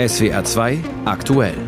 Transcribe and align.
SWR 0.00 0.44
2 0.44 0.82
aktuell. 1.04 1.58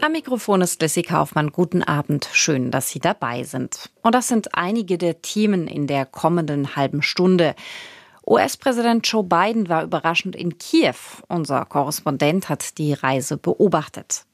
Am 0.00 0.10
Mikrofon 0.10 0.62
ist 0.62 0.82
Lissy 0.82 1.02
Kaufmann. 1.02 1.52
Guten 1.52 1.84
Abend. 1.84 2.28
Schön, 2.32 2.72
dass 2.72 2.88
Sie 2.88 2.98
dabei 2.98 3.44
sind. 3.44 3.88
Und 4.02 4.16
das 4.16 4.26
sind 4.26 4.56
einige 4.56 4.98
der 4.98 5.22
Themen 5.22 5.68
in 5.68 5.86
der 5.86 6.06
kommenden 6.06 6.74
halben 6.74 7.02
Stunde. 7.02 7.54
US-Präsident 8.26 9.06
Joe 9.06 9.22
Biden 9.22 9.68
war 9.68 9.84
überraschend 9.84 10.34
in 10.34 10.58
Kiew. 10.58 10.96
Unser 11.28 11.64
Korrespondent 11.66 12.48
hat 12.48 12.76
die 12.76 12.92
Reise 12.92 13.36
beobachtet. 13.36 14.24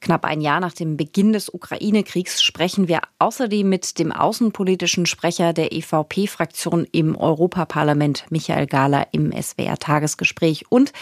Knapp 0.00 0.24
ein 0.24 0.40
Jahr 0.40 0.60
nach 0.60 0.72
dem 0.72 0.96
Beginn 0.96 1.32
des 1.32 1.52
Ukraine-Kriegs 1.52 2.42
sprechen 2.42 2.88
wir 2.88 3.00
außerdem 3.18 3.68
mit 3.68 3.98
dem 3.98 4.12
außenpolitischen 4.12 5.06
Sprecher 5.06 5.52
der 5.52 5.72
EVP-Fraktion 5.72 6.86
im 6.92 7.16
Europaparlament, 7.16 8.26
Michael 8.30 8.66
Gahler, 8.66 9.08
im 9.12 9.32
SWR-Tagesgespräch. 9.32 10.70
Und 10.70 10.92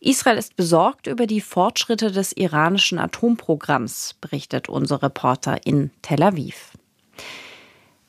Israel 0.00 0.38
ist 0.38 0.54
besorgt 0.54 1.08
über 1.08 1.26
die 1.26 1.40
Fortschritte 1.40 2.12
des 2.12 2.32
iranischen 2.32 2.98
Atomprogramms, 2.98 4.14
berichtet 4.20 4.68
unser 4.68 5.02
Reporter 5.02 5.66
in 5.66 5.90
Tel 6.02 6.22
Aviv. 6.22 6.72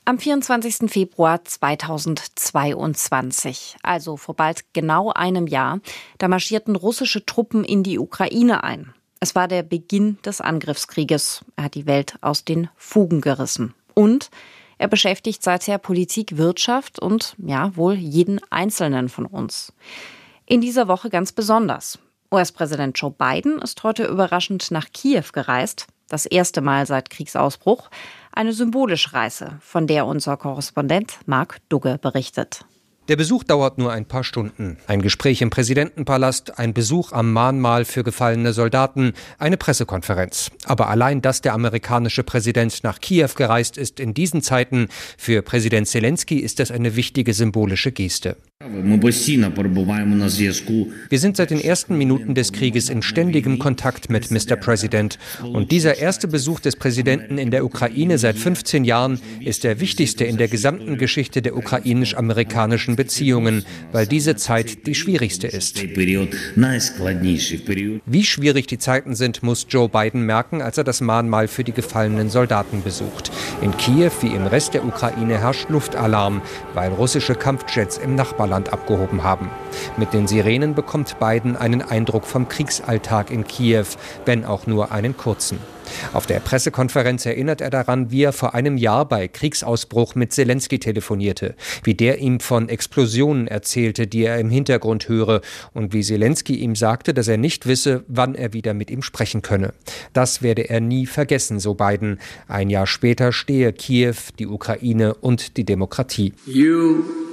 Am 0.05 0.17
24. 0.17 0.91
Februar 0.91 1.43
2022, 1.43 3.77
also 3.83 4.17
vor 4.17 4.35
bald 4.35 4.73
genau 4.73 5.11
einem 5.11 5.45
Jahr, 5.45 5.81
da 6.17 6.27
marschierten 6.27 6.75
russische 6.75 7.27
Truppen 7.27 7.63
in 7.63 7.83
die 7.83 7.99
Ukraine 7.99 8.63
ein. 8.63 8.95
Es 9.21 9.35
war 9.35 9.49
der 9.49 9.63
Beginn 9.63 10.17
des 10.23 10.39
Angriffskrieges. 10.39 11.43
Er 11.57 11.65
hat 11.65 11.75
die 11.75 11.85
Welt 11.85 12.15
aus 12.21 12.45
den 12.45 12.69
Fugen 12.77 13.19
gerissen. 13.19 13.73
Und 13.93 14.29
er 14.77 14.87
beschäftigt 14.87 15.43
seither 15.43 15.77
Politik, 15.77 16.37
Wirtschaft 16.37 16.99
und 16.99 17.35
ja 17.37 17.75
wohl 17.75 17.95
jeden 17.95 18.39
Einzelnen 18.49 19.09
von 19.09 19.25
uns. 19.25 19.73
In 20.45 20.61
dieser 20.61 20.87
Woche 20.87 21.09
ganz 21.09 21.33
besonders. 21.33 21.99
US-Präsident 22.31 22.97
Joe 22.97 23.11
Biden 23.11 23.59
ist 23.59 23.83
heute 23.83 24.05
überraschend 24.05 24.71
nach 24.71 24.87
Kiew 24.93 25.25
gereist. 25.33 25.87
Das 26.07 26.25
erste 26.25 26.61
Mal 26.61 26.85
seit 26.85 27.09
Kriegsausbruch. 27.09 27.89
Eine 28.31 28.53
symbolische 28.53 29.11
Reise, 29.13 29.57
von 29.59 29.85
der 29.85 30.05
unser 30.05 30.37
Korrespondent 30.37 31.19
Mark 31.25 31.57
Dugge 31.67 31.99
berichtet. 32.01 32.65
Der 33.09 33.15
Besuch 33.15 33.43
dauert 33.43 33.79
nur 33.79 33.91
ein 33.91 34.05
paar 34.05 34.23
Stunden. 34.23 34.77
Ein 34.85 35.01
Gespräch 35.01 35.41
im 35.41 35.49
Präsidentenpalast, 35.49 36.59
ein 36.59 36.75
Besuch 36.75 37.11
am 37.11 37.33
Mahnmal 37.33 37.83
für 37.83 38.03
gefallene 38.03 38.53
Soldaten, 38.53 39.13
eine 39.39 39.57
Pressekonferenz. 39.57 40.51
Aber 40.65 40.89
allein, 40.89 41.23
dass 41.23 41.41
der 41.41 41.53
amerikanische 41.53 42.21
Präsident 42.21 42.83
nach 42.83 42.99
Kiew 42.99 43.31
gereist 43.35 43.79
ist 43.79 43.99
in 43.99 44.13
diesen 44.13 44.43
Zeiten, 44.43 44.89
für 45.17 45.41
Präsident 45.41 45.87
Zelensky 45.87 46.37
ist 46.37 46.59
das 46.59 46.69
eine 46.69 46.95
wichtige 46.95 47.33
symbolische 47.33 47.91
Geste. 47.91 48.37
Wir 51.09 51.19
sind 51.19 51.37
seit 51.37 51.49
den 51.49 51.61
ersten 51.61 51.97
Minuten 51.97 52.35
des 52.35 52.51
Krieges 52.51 52.89
in 52.89 53.01
ständigem 53.01 53.57
Kontakt 53.57 54.09
mit 54.09 54.31
Mr. 54.31 54.57
President. 54.57 55.17
Und 55.41 55.71
dieser 55.71 55.97
erste 55.97 56.27
Besuch 56.27 56.59
des 56.59 56.75
Präsidenten 56.75 57.37
in 57.37 57.51
der 57.51 57.63
Ukraine 57.63 58.17
seit 58.17 58.35
15 58.35 58.83
Jahren 58.83 59.21
ist 59.39 59.63
der 59.63 59.79
wichtigste 59.79 60.25
in 60.25 60.35
der 60.35 60.49
gesamten 60.49 60.97
Geschichte 60.97 61.41
der 61.41 61.55
ukrainisch-amerikanischen 61.55 62.97
Beziehungen, 62.97 63.63
weil 63.93 64.05
diese 64.05 64.35
Zeit 64.35 64.85
die 64.87 64.95
schwierigste 64.95 65.47
ist. 65.47 65.81
Wie 68.05 68.23
schwierig 68.25 68.67
die 68.67 68.77
Zeiten 68.77 69.15
sind, 69.15 69.41
muss 69.41 69.67
Joe 69.69 69.87
Biden 69.87 70.25
merken, 70.25 70.61
als 70.61 70.77
er 70.77 70.83
das 70.83 70.99
Mahnmal 70.99 71.47
für 71.47 71.63
die 71.63 71.71
gefallenen 71.71 72.29
Soldaten 72.29 72.83
besucht. 72.83 73.31
In 73.61 73.77
Kiew 73.77 74.11
wie 74.19 74.35
im 74.35 74.47
Rest 74.47 74.73
der 74.73 74.83
Ukraine 74.83 75.37
herrscht 75.37 75.69
Luftalarm, 75.69 76.41
weil 76.73 76.91
russische 76.91 77.35
Kampfjets 77.35 77.97
im 77.97 78.15
Nachbarland 78.15 78.48
Nachbarland 78.49 78.73
abgehoben 78.73 79.23
haben. 79.23 79.49
Mit 79.97 80.13
den 80.13 80.27
Sirenen 80.27 80.73
bekommt 80.73 81.17
Biden 81.19 81.55
einen 81.55 81.81
Eindruck 81.81 82.25
vom 82.25 82.49
Kriegsalltag 82.49 83.31
in 83.31 83.45
Kiew, 83.45 83.85
wenn 84.25 84.43
auch 84.43 84.67
nur 84.67 84.91
einen 84.91 85.15
kurzen. 85.15 85.59
Auf 86.13 86.27
der 86.27 86.39
Pressekonferenz 86.39 87.25
erinnert 87.25 87.61
er 87.61 87.71
daran, 87.71 88.11
wie 88.11 88.21
er 88.21 88.33
vor 88.33 88.53
einem 88.53 88.77
Jahr 88.77 89.07
bei 89.07 89.27
Kriegsausbruch 89.27 90.13
mit 90.13 90.31
Zelensky 90.31 90.77
telefonierte, 90.77 91.55
wie 91.83 91.95
der 91.95 92.19
ihm 92.19 92.39
von 92.39 92.69
Explosionen 92.69 93.47
erzählte, 93.47 94.05
die 94.05 94.23
er 94.23 94.39
im 94.39 94.51
Hintergrund 94.51 95.09
höre 95.09 95.41
und 95.73 95.91
wie 95.91 96.03
Zelensky 96.03 96.55
ihm 96.55 96.75
sagte, 96.75 97.15
dass 97.15 97.27
er 97.27 97.37
nicht 97.37 97.65
wisse, 97.65 98.03
wann 98.07 98.35
er 98.35 98.53
wieder 98.53 98.75
mit 98.75 98.91
ihm 98.91 99.01
sprechen 99.01 99.41
könne. 99.41 99.73
Das 100.13 100.43
werde 100.43 100.69
er 100.69 100.79
nie 100.79 101.07
vergessen, 101.07 101.59
so 101.59 101.73
Biden. 101.73 102.19
Ein 102.47 102.69
Jahr 102.69 102.85
später 102.85 103.31
stehe 103.31 103.73
Kiew, 103.73 104.15
die 104.37 104.47
Ukraine 104.47 105.15
und 105.15 105.57
die 105.57 105.63
Demokratie. 105.63 106.33
You 106.45 107.28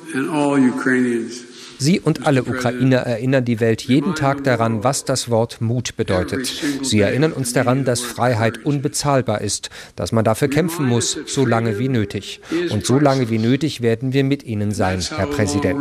Sie 1.79 2.01
und 2.01 2.27
alle 2.27 2.43
Ukrainer 2.43 2.99
erinnern 2.99 3.45
die 3.45 3.61
Welt 3.61 3.83
jeden 3.83 4.15
Tag 4.15 4.45
daran, 4.45 4.83
was 4.83 5.05
das 5.05 5.29
Wort 5.31 5.61
Mut 5.61 5.97
bedeutet. 5.97 6.47
Sie 6.83 7.01
erinnern 7.01 7.33
uns 7.33 7.53
daran, 7.53 7.85
dass 7.85 8.01
Freiheit 8.01 8.65
unbezahlbar 8.65 9.43
ist, 9.43 9.69
dass 9.95 10.13
man 10.13 10.25
dafür 10.25 10.49
kämpfen 10.49 10.87
muss, 10.87 11.19
so 11.27 11.45
lange 11.45 11.79
wie 11.79 11.89
nötig. 11.89 12.41
Und 12.71 12.87
so 12.87 12.99
lange 12.99 13.29
wie 13.29 13.39
nötig 13.39 13.83
werden 13.83 14.13
wir 14.13 14.25
mit 14.25 14.43
Ihnen 14.45 14.73
sein, 14.73 15.01
Herr 15.01 15.27
Präsident. 15.27 15.77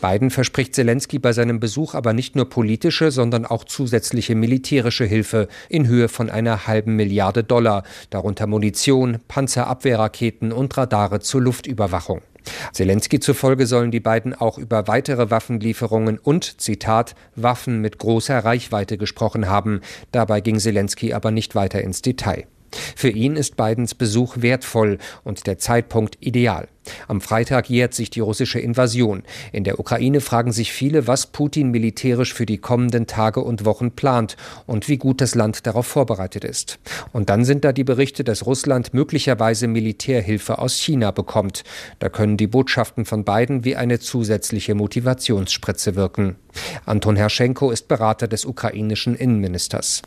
Biden 0.00 0.30
verspricht 0.30 0.74
Zelensky 0.74 1.18
bei 1.18 1.32
seinem 1.32 1.60
Besuch 1.60 1.94
aber 1.94 2.12
nicht 2.12 2.36
nur 2.36 2.48
politische, 2.48 3.10
sondern 3.10 3.44
auch 3.44 3.64
zusätzliche 3.64 4.34
militärische 4.34 5.04
Hilfe 5.04 5.48
in 5.68 5.86
Höhe 5.86 6.08
von 6.08 6.30
einer 6.30 6.66
halben 6.66 6.96
Milliarde 6.96 7.44
Dollar, 7.44 7.82
darunter 8.10 8.46
Munition, 8.46 9.18
Panzerabwehrraketen 9.28 10.52
und 10.52 10.76
Radare 10.76 11.20
zur 11.20 11.42
Luftüberwachung. 11.42 12.22
Zelensky 12.72 13.20
zufolge 13.20 13.66
sollen 13.66 13.90
die 13.90 14.00
beiden 14.00 14.34
auch 14.34 14.58
über 14.58 14.88
weitere 14.88 15.30
Waffenlieferungen 15.30 16.18
und, 16.18 16.60
Zitat, 16.60 17.14
Waffen 17.36 17.80
mit 17.80 17.98
großer 17.98 18.38
Reichweite 18.38 18.98
gesprochen 18.98 19.48
haben. 19.48 19.80
Dabei 20.12 20.40
ging 20.40 20.58
Zelensky 20.58 21.12
aber 21.12 21.30
nicht 21.30 21.54
weiter 21.54 21.82
ins 21.82 22.02
Detail. 22.02 22.46
Für 22.96 23.10
ihn 23.10 23.36
ist 23.36 23.56
Bidens 23.56 23.94
Besuch 23.94 24.36
wertvoll 24.38 24.98
und 25.24 25.46
der 25.46 25.58
Zeitpunkt 25.58 26.16
ideal. 26.20 26.68
Am 27.06 27.20
Freitag 27.20 27.68
jährt 27.68 27.94
sich 27.94 28.10
die 28.10 28.20
russische 28.20 28.58
Invasion. 28.58 29.22
In 29.52 29.64
der 29.64 29.78
Ukraine 29.78 30.20
fragen 30.20 30.52
sich 30.52 30.72
viele, 30.72 31.06
was 31.06 31.26
Putin 31.26 31.70
militärisch 31.70 32.34
für 32.34 32.46
die 32.46 32.58
kommenden 32.58 33.06
Tage 33.06 33.40
und 33.40 33.64
Wochen 33.64 33.90
plant 33.92 34.36
und 34.66 34.88
wie 34.88 34.96
gut 34.96 35.20
das 35.20 35.34
Land 35.34 35.66
darauf 35.66 35.86
vorbereitet 35.86 36.44
ist. 36.44 36.78
Und 37.12 37.28
dann 37.30 37.44
sind 37.44 37.64
da 37.64 37.72
die 37.72 37.84
Berichte, 37.84 38.24
dass 38.24 38.46
Russland 38.46 38.94
möglicherweise 38.94 39.68
Militärhilfe 39.68 40.58
aus 40.58 40.76
China 40.78 41.10
bekommt. 41.10 41.64
Da 41.98 42.08
können 42.08 42.36
die 42.36 42.46
Botschaften 42.46 43.04
von 43.04 43.24
beiden 43.24 43.64
wie 43.64 43.76
eine 43.76 43.98
zusätzliche 43.98 44.74
Motivationsspritze 44.74 45.94
wirken. 45.94 46.36
Anton 46.84 47.16
Herrschenko 47.16 47.70
ist 47.70 47.88
Berater 47.88 48.28
des 48.28 48.44
ukrainischen 48.44 49.14
Innenministers. 49.14 50.02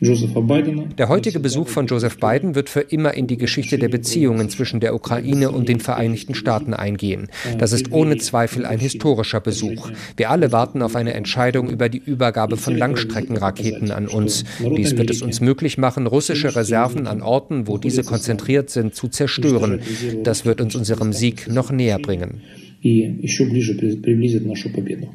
Der 0.00 1.08
heutige 1.08 1.40
Besuch 1.40 1.68
von 1.68 1.86
Joseph 1.86 2.18
Biden 2.18 2.54
wird 2.54 2.68
für 2.68 2.80
immer 2.80 3.14
in 3.14 3.26
die 3.26 3.36
Geschichte 3.36 3.78
der 3.78 3.88
Beziehungen 3.88 4.48
zwischen 4.48 4.78
der 4.80 4.94
Ukraine 4.94 5.50
und 5.50 5.68
den 5.68 5.80
Vereinigten 5.80 6.34
Staaten 6.34 6.72
eingehen. 6.72 7.28
Das 7.58 7.72
ist 7.72 7.90
ohne 7.90 8.16
Zweifel 8.18 8.64
ein 8.64 8.78
historischer 8.78 9.40
Besuch. 9.40 9.90
Wir 10.16 10.30
alle 10.30 10.52
warten 10.52 10.82
auf 10.82 10.94
eine 10.94 11.14
Entscheidung 11.14 11.68
über 11.68 11.88
die 11.88 11.98
Übergabe 11.98 12.56
von 12.56 12.76
Langstreckenraketen 12.76 13.90
an 13.90 14.06
uns. 14.06 14.44
Dies 14.76 14.96
wird 14.96 15.10
es 15.10 15.22
uns 15.22 15.40
möglich 15.40 15.78
machen, 15.78 16.06
russische 16.06 16.54
Reserven 16.54 17.06
an 17.06 17.20
Orten, 17.20 17.66
wo 17.66 17.76
diese 17.78 18.04
konzentriert 18.04 18.70
sind, 18.70 18.94
zu 18.94 19.08
zerstören. 19.08 19.80
Das 20.22 20.44
wird 20.44 20.60
uns 20.60 20.76
unserem 20.76 21.12
Sieg 21.12 21.48
noch 21.48 21.72
näher 21.72 21.98
bringen. 21.98 22.42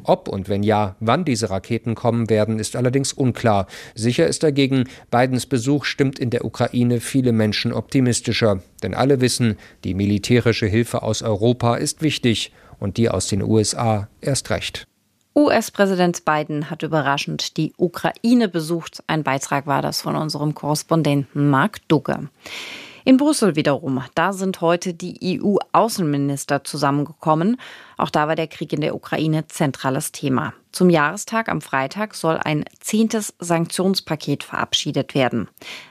Ob 0.04 0.28
und 0.28 0.48
wenn 0.48 0.62
ja, 0.62 0.96
wann 1.00 1.24
diese 1.24 1.50
Raketen 1.50 1.94
kommen 1.94 2.28
werden, 2.28 2.58
ist 2.58 2.76
allerdings 2.76 3.12
unklar. 3.12 3.66
Sicher 3.94 4.26
ist 4.26 4.42
dagegen, 4.42 4.84
Bidens 5.10 5.46
Besuch 5.46 5.84
stimmt 5.84 6.18
in 6.18 6.30
der 6.30 6.44
Ukraine 6.44 7.00
viele 7.00 7.32
Menschen 7.32 7.72
optimistischer. 7.72 8.62
Denn 8.82 8.94
alle 8.94 9.20
wissen, 9.20 9.56
die 9.84 9.94
militärische 9.94 10.66
Hilfe 10.66 11.02
aus 11.02 11.22
Europa 11.22 11.76
ist 11.76 12.02
wichtig 12.02 12.52
und 12.78 12.98
die 12.98 13.08
aus 13.08 13.28
den 13.28 13.42
USA 13.42 14.08
erst 14.20 14.50
recht. 14.50 14.86
US-Präsident 15.36 16.24
Biden 16.24 16.70
hat 16.70 16.84
überraschend 16.84 17.56
die 17.56 17.72
Ukraine 17.76 18.48
besucht. 18.48 19.02
Ein 19.08 19.24
Beitrag 19.24 19.66
war 19.66 19.82
das 19.82 20.00
von 20.00 20.14
unserem 20.14 20.54
Korrespondenten 20.54 21.50
Mark 21.50 21.78
Dugge. 21.88 22.28
In 23.06 23.18
Brüssel 23.18 23.54
wiederum, 23.54 24.02
da 24.14 24.32
sind 24.32 24.62
heute 24.62 24.94
die 24.94 25.38
EU-Außenminister 25.38 26.64
zusammengekommen. 26.64 27.58
Auch 27.98 28.08
da 28.08 28.28
war 28.28 28.34
der 28.34 28.46
Krieg 28.46 28.72
in 28.72 28.80
der 28.80 28.94
Ukraine 28.94 29.46
zentrales 29.46 30.10
Thema. 30.10 30.54
Zum 30.72 30.88
Jahrestag 30.88 31.50
am 31.50 31.60
Freitag 31.60 32.14
soll 32.14 32.38
ein 32.38 32.64
zehntes 32.80 33.34
Sanktionspaket 33.38 34.42
verabschiedet 34.42 35.14
werden. 35.14 35.48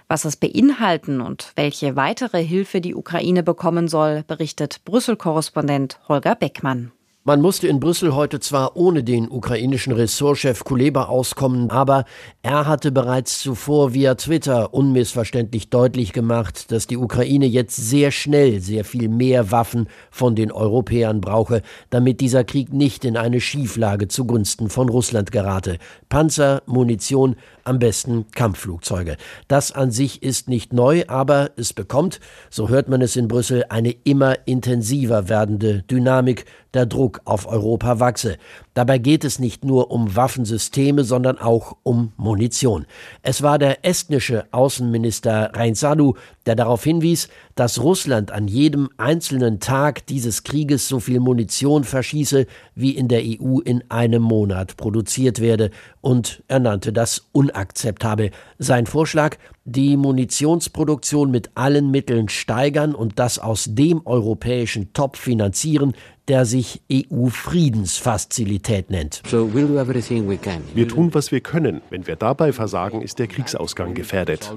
Was 0.08 0.26
es 0.26 0.38
beinhalten 0.38 1.22
und 1.22 1.52
welche 1.56 1.96
weitere 1.96 2.44
Hilfe 2.44 2.82
die 2.82 2.96
Ukraine 2.96 3.44
bekommen 3.44 3.88
soll, 3.88 4.24
berichtet 4.24 4.84
Brüssel-Korrespondent 4.84 6.00
Holger 6.08 6.34
Beckmann. 6.34 6.92
Man 7.26 7.40
musste 7.40 7.70
in 7.70 7.80
Brüssel 7.80 8.16
heute 8.16 8.42
zwar 8.42 8.76
ohne 8.76 9.02
den 9.02 9.32
ukrainischen 9.32 9.94
Ressortchef 9.94 10.66
Kuleba 10.66 11.06
auskommen, 11.06 11.70
aber 11.70 12.04
er 12.42 12.68
hatte 12.68 12.92
bereits 12.92 13.40
zuvor 13.40 13.94
via 13.94 14.16
Twitter 14.16 14.74
unmissverständlich 14.74 15.70
deutlich 15.70 16.12
gemacht, 16.12 16.70
dass 16.74 16.86
die 16.86 16.98
Ukraine 16.98 17.46
jetzt 17.46 17.78
sehr 17.78 18.12
schnell 18.12 18.60
sehr 18.60 18.84
viel 18.84 19.08
mehr 19.08 19.52
Waffen 19.52 19.88
von 20.12 20.36
den 20.36 20.52
Europäern 20.52 21.22
brauche, 21.22 21.62
damit 21.90 22.20
dieser 22.20 22.44
Krieg 22.44 22.74
nicht 22.74 23.06
in 23.06 23.16
eine 23.16 23.40
Schieflage 23.40 24.10
zugunsten 24.10 24.68
von 24.70 24.90
Russland 24.90 25.32
gerate. 25.32 25.78
Panzer, 26.10 26.62
Munition, 26.66 27.38
am 27.64 27.80
besten 27.80 28.26
Kampfflugzeuge. 28.32 29.16
Das 29.48 29.72
an 29.72 29.92
sich 29.92 30.24
ist 30.24 30.50
nicht 30.50 30.74
neu, 30.74 31.06
aber 31.08 31.52
es 31.56 31.72
bekommt, 31.72 32.20
so 32.50 32.68
hört 32.68 32.90
man 32.90 33.02
es 33.02 33.16
in 33.16 33.30
Brüssel, 33.30 33.64
eine 33.70 33.92
immer 33.92 34.36
intensiver 34.46 35.30
werdende 35.30 35.84
Dynamik 35.84 36.44
der 36.74 36.86
Druck 36.86 37.13
auf 37.26 37.48
Europa 37.48 38.00
wachse. 38.00 38.38
Dabei 38.74 38.98
geht 38.98 39.24
es 39.24 39.40
nicht 39.40 39.64
nur 39.64 39.92
um 39.92 40.16
Waffensysteme, 40.16 41.04
sondern 41.04 41.38
auch 41.38 41.78
um 41.84 42.12
Munition. 42.18 42.86
Es 43.22 43.42
war 43.44 43.60
der 43.60 43.86
estnische 43.86 44.46
Außenminister 44.52 45.52
Reinsalu, 45.54 46.14
der 46.46 46.56
darauf 46.56 46.84
hinwies, 46.84 47.30
dass 47.56 47.82
Russland 47.82 48.32
an 48.32 48.48
jedem 48.48 48.90
einzelnen 48.98 49.60
Tag 49.60 50.08
dieses 50.08 50.44
Krieges 50.44 50.88
so 50.88 51.00
viel 51.00 51.20
Munition 51.20 51.84
verschieße, 51.84 52.48
wie 52.76 52.92
in 52.92 53.08
der 53.08 53.22
EU 53.24 53.60
in 53.60 53.84
einem 53.90 54.24
Monat 54.24 54.76
produziert 54.78 55.40
werde, 55.40 55.70
und 56.02 56.44
er 56.50 56.60
nannte 56.60 56.92
das 56.92 57.28
unakzeptabel. 57.32 58.32
Sein 58.58 58.88
Vorschlag, 58.88 59.38
die 59.64 59.96
Munitionsproduktion 59.96 61.32
mit 61.32 61.52
allen 61.56 61.92
Mitteln 61.92 62.28
steigern 62.28 62.94
und 62.94 63.20
das 63.20 63.40
aus 63.40 63.68
dem 63.70 64.06
europäischen 64.06 64.92
Topf 64.92 65.20
finanzieren, 65.20 65.94
der 66.28 66.46
sich 66.46 66.82
EU-Friedensfazilität 66.92 68.90
nennt. 68.90 69.22
Wir 69.26 70.88
tun, 70.88 71.14
was 71.14 71.32
wir 71.32 71.42
können. 71.42 71.82
Wenn 71.90 72.08
wir 72.08 72.16
dabei 72.16 72.54
versagen, 72.54 73.02
ist 73.02 73.20
der 73.20 73.28
Kriegsausgang 73.28 73.94
gefährdet. 73.94 74.54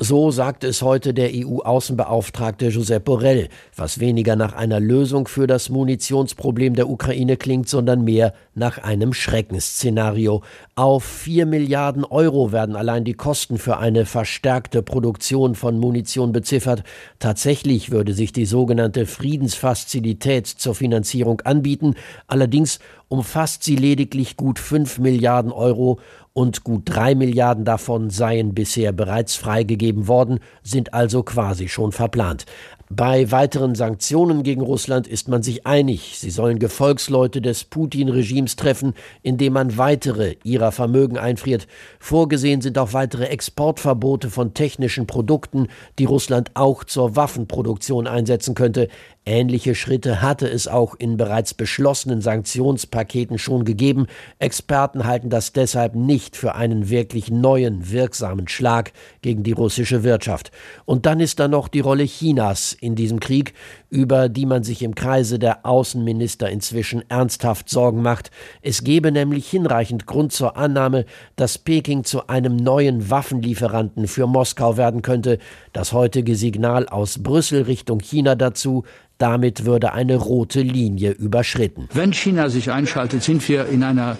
So 0.00 0.30
sagt 0.30 0.64
es 0.64 0.80
heute 0.80 1.12
der 1.12 1.30
EU-Außenbeauftragte 1.34 2.68
Josep 2.68 3.04
Borrell, 3.04 3.48
was 3.76 4.00
weniger 4.00 4.36
nach 4.36 4.54
einer 4.54 4.80
Lösung 4.80 5.28
für 5.28 5.46
das 5.46 5.68
Munitionsproblem 5.68 6.74
der 6.74 6.88
Ukraine 6.88 7.36
klingt, 7.36 7.68
sondern 7.68 8.04
mehr 8.04 8.32
nach 8.54 8.78
einem 8.78 9.12
Schreckensszenario. 9.12 10.42
Auf 10.76 11.04
vier 11.04 11.44
Milliarden 11.44 12.04
Euro 12.04 12.52
werden 12.52 12.74
allein 12.74 13.04
die 13.04 13.14
Kosten 13.14 13.58
für 13.58 13.76
eine 13.76 14.06
verstärkte 14.06 14.82
Produktion 14.82 15.54
von 15.54 15.78
Munition 15.78 16.32
beziffert. 16.32 16.82
Tatsächlich 17.18 17.90
würde 17.90 18.14
sich 18.14 18.32
die 18.32 18.46
sogenannte 18.46 19.04
Friedensfazilität 19.04 20.46
zur 20.46 20.74
Finanzierung 20.74 21.42
anbieten, 21.42 21.96
allerdings 22.28 22.78
umfasst 23.08 23.64
sie 23.64 23.76
lediglich 23.76 24.36
gut 24.36 24.58
fünf 24.58 24.98
Milliarden 24.98 25.52
Euro 25.52 25.98
und 26.32 26.62
gut 26.62 26.82
drei 26.84 27.14
Milliarden 27.14 27.64
davon 27.64 28.10
seien 28.10 28.54
bisher 28.54 28.92
bereits 28.92 29.34
freigegeben 29.34 30.06
worden, 30.06 30.38
sind 30.62 30.94
also 30.94 31.22
quasi 31.22 31.68
schon 31.68 31.90
verplant. 31.90 32.46
Bei 32.90 33.30
weiteren 33.30 33.74
Sanktionen 33.74 34.42
gegen 34.42 34.62
Russland 34.62 35.06
ist 35.06 35.28
man 35.28 35.42
sich 35.42 35.66
einig. 35.66 36.14
Sie 36.18 36.30
sollen 36.30 36.58
Gefolgsleute 36.58 37.42
des 37.42 37.64
Putin-Regimes 37.64 38.56
treffen, 38.56 38.94
indem 39.22 39.52
man 39.52 39.76
weitere 39.76 40.36
ihrer 40.42 40.72
Vermögen 40.72 41.18
einfriert. 41.18 41.66
Vorgesehen 41.98 42.62
sind 42.62 42.78
auch 42.78 42.94
weitere 42.94 43.26
Exportverbote 43.26 44.30
von 44.30 44.54
technischen 44.54 45.06
Produkten, 45.06 45.66
die 45.98 46.06
Russland 46.06 46.52
auch 46.54 46.82
zur 46.82 47.14
Waffenproduktion 47.14 48.06
einsetzen 48.06 48.54
könnte. 48.54 48.88
Ähnliche 49.28 49.74
Schritte 49.74 50.22
hatte 50.22 50.48
es 50.48 50.68
auch 50.68 50.94
in 50.94 51.18
bereits 51.18 51.52
beschlossenen 51.52 52.22
Sanktionspaketen 52.22 53.36
schon 53.36 53.66
gegeben. 53.66 54.06
Experten 54.38 55.04
halten 55.04 55.28
das 55.28 55.52
deshalb 55.52 55.94
nicht 55.94 56.34
für 56.34 56.54
einen 56.54 56.88
wirklich 56.88 57.30
neuen, 57.30 57.90
wirksamen 57.90 58.48
Schlag 58.48 58.92
gegen 59.20 59.42
die 59.42 59.52
russische 59.52 60.02
Wirtschaft. 60.02 60.50
Und 60.86 61.04
dann 61.04 61.20
ist 61.20 61.40
da 61.40 61.46
noch 61.46 61.68
die 61.68 61.80
Rolle 61.80 62.04
Chinas 62.04 62.72
in 62.72 62.94
diesem 62.94 63.20
Krieg, 63.20 63.52
über 63.90 64.30
die 64.30 64.46
man 64.46 64.62
sich 64.62 64.82
im 64.82 64.94
Kreise 64.94 65.38
der 65.38 65.66
Außenminister 65.66 66.48
inzwischen 66.48 67.04
ernsthaft 67.10 67.68
Sorgen 67.68 68.00
macht. 68.00 68.30
Es 68.62 68.82
gebe 68.82 69.12
nämlich 69.12 69.46
hinreichend 69.50 70.06
Grund 70.06 70.32
zur 70.32 70.56
Annahme, 70.56 71.04
dass 71.36 71.58
Peking 71.58 72.02
zu 72.04 72.28
einem 72.28 72.56
neuen 72.56 73.10
Waffenlieferanten 73.10 74.08
für 74.08 74.26
Moskau 74.26 74.78
werden 74.78 75.02
könnte. 75.02 75.38
Das 75.74 75.92
heutige 75.92 76.34
Signal 76.34 76.88
aus 76.88 77.22
Brüssel 77.22 77.64
Richtung 77.64 78.00
China 78.00 78.34
dazu 78.34 78.84
damit 79.18 79.64
würde 79.64 79.92
eine 79.92 80.16
rote 80.16 80.60
Linie 80.60 81.10
überschritten. 81.10 81.88
Wenn 81.92 82.12
China 82.12 82.48
sich 82.48 82.70
einschaltet, 82.70 83.22
sind 83.22 83.46
wir 83.48 83.66
in 83.66 83.82
einer 83.82 84.16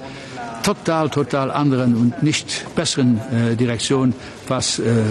total, 0.63 1.09
total 1.09 1.51
anderen 1.51 1.97
und 1.97 2.23
nicht 2.23 2.67
besseren 2.75 3.21
äh, 3.33 3.57
Direktion, 3.57 4.13
was 4.51 4.79
äh, 4.79 5.03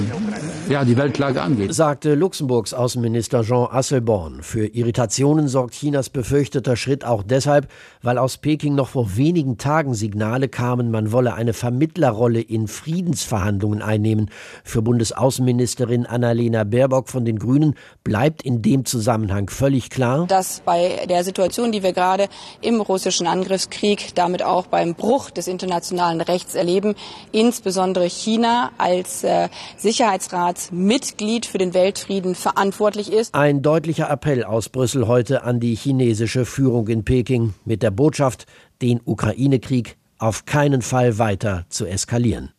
ja, 0.70 0.84
die 0.84 0.98
Weltlage 0.98 1.42
angeht. 1.42 1.74
Sagte 1.74 2.16
Luxemburgs 2.16 2.74
Außenminister 2.74 3.44
Jean 3.44 3.68
Asselborn. 3.72 4.42
Für 4.44 4.66
Irritationen 4.66 5.48
sorgt 5.48 5.74
Chinas 5.74 6.10
befürchteter 6.10 6.76
Schritt 6.76 7.06
auch 7.06 7.24
deshalb, 7.24 7.68
weil 8.02 8.18
aus 8.18 8.38
Peking 8.38 8.76
noch 8.76 8.90
vor 8.90 9.16
wenigen 9.16 9.58
Tagen 9.58 9.94
Signale 9.94 10.50
kamen, 10.50 10.92
man 10.92 11.12
wolle 11.12 11.34
eine 11.34 11.54
Vermittlerrolle 11.54 12.42
in 12.42 12.68
Friedensverhandlungen 12.68 13.82
einnehmen. 13.82 14.30
Für 14.64 14.82
Bundesaußenministerin 14.82 16.06
Annalena 16.06 16.64
Baerbock 16.64 17.10
von 17.10 17.26
den 17.26 17.40
Grünen 17.40 17.76
bleibt 18.04 18.42
in 18.44 18.62
dem 18.62 18.86
Zusammenhang 18.86 19.50
völlig 19.50 19.90
klar, 19.90 20.26
dass 20.28 20.62
bei 20.66 21.06
der 21.08 21.24
Situation, 21.24 21.72
die 21.72 21.84
wir 21.84 21.94
gerade 21.94 22.28
im 22.62 22.82
russischen 22.82 23.28
Angriffskrieg, 23.28 24.16
damit 24.16 24.44
auch 24.44 24.68
beim 24.68 24.96
Bruch 24.96 25.30
des 25.30 25.48
internationalen 25.48 26.22
Rechts 26.22 26.56
erleben, 26.56 26.96
insbesondere 27.32 28.06
China 28.06 28.72
als 28.78 29.27
äh, 29.28 29.50
Sicherheitsratsmitglied 29.78 31.46
für 31.46 31.58
den 31.58 31.74
Weltfrieden 31.74 32.36
verantwortlich 32.36 33.12
ist. 33.12 33.36
Ein 33.36 33.62
deutlicher 33.62 34.10
Appell 34.10 34.44
aus 34.44 34.70
Brüssel 34.70 35.08
heute 35.08 35.44
an 35.44 35.60
die 35.60 35.76
chinesische 35.76 36.46
Führung 36.46 36.88
in 36.88 37.06
Peking 37.06 37.54
mit 37.66 37.84
der 37.84 37.92
Botschaft, 37.92 38.46
den 38.82 39.02
Ukraine-Krieg 39.04 39.98
auf 40.18 40.46
keinen 40.46 40.82
Fall 40.82 41.18
weiter 41.20 41.66
zu 41.70 41.86
eskalieren. 41.86 42.52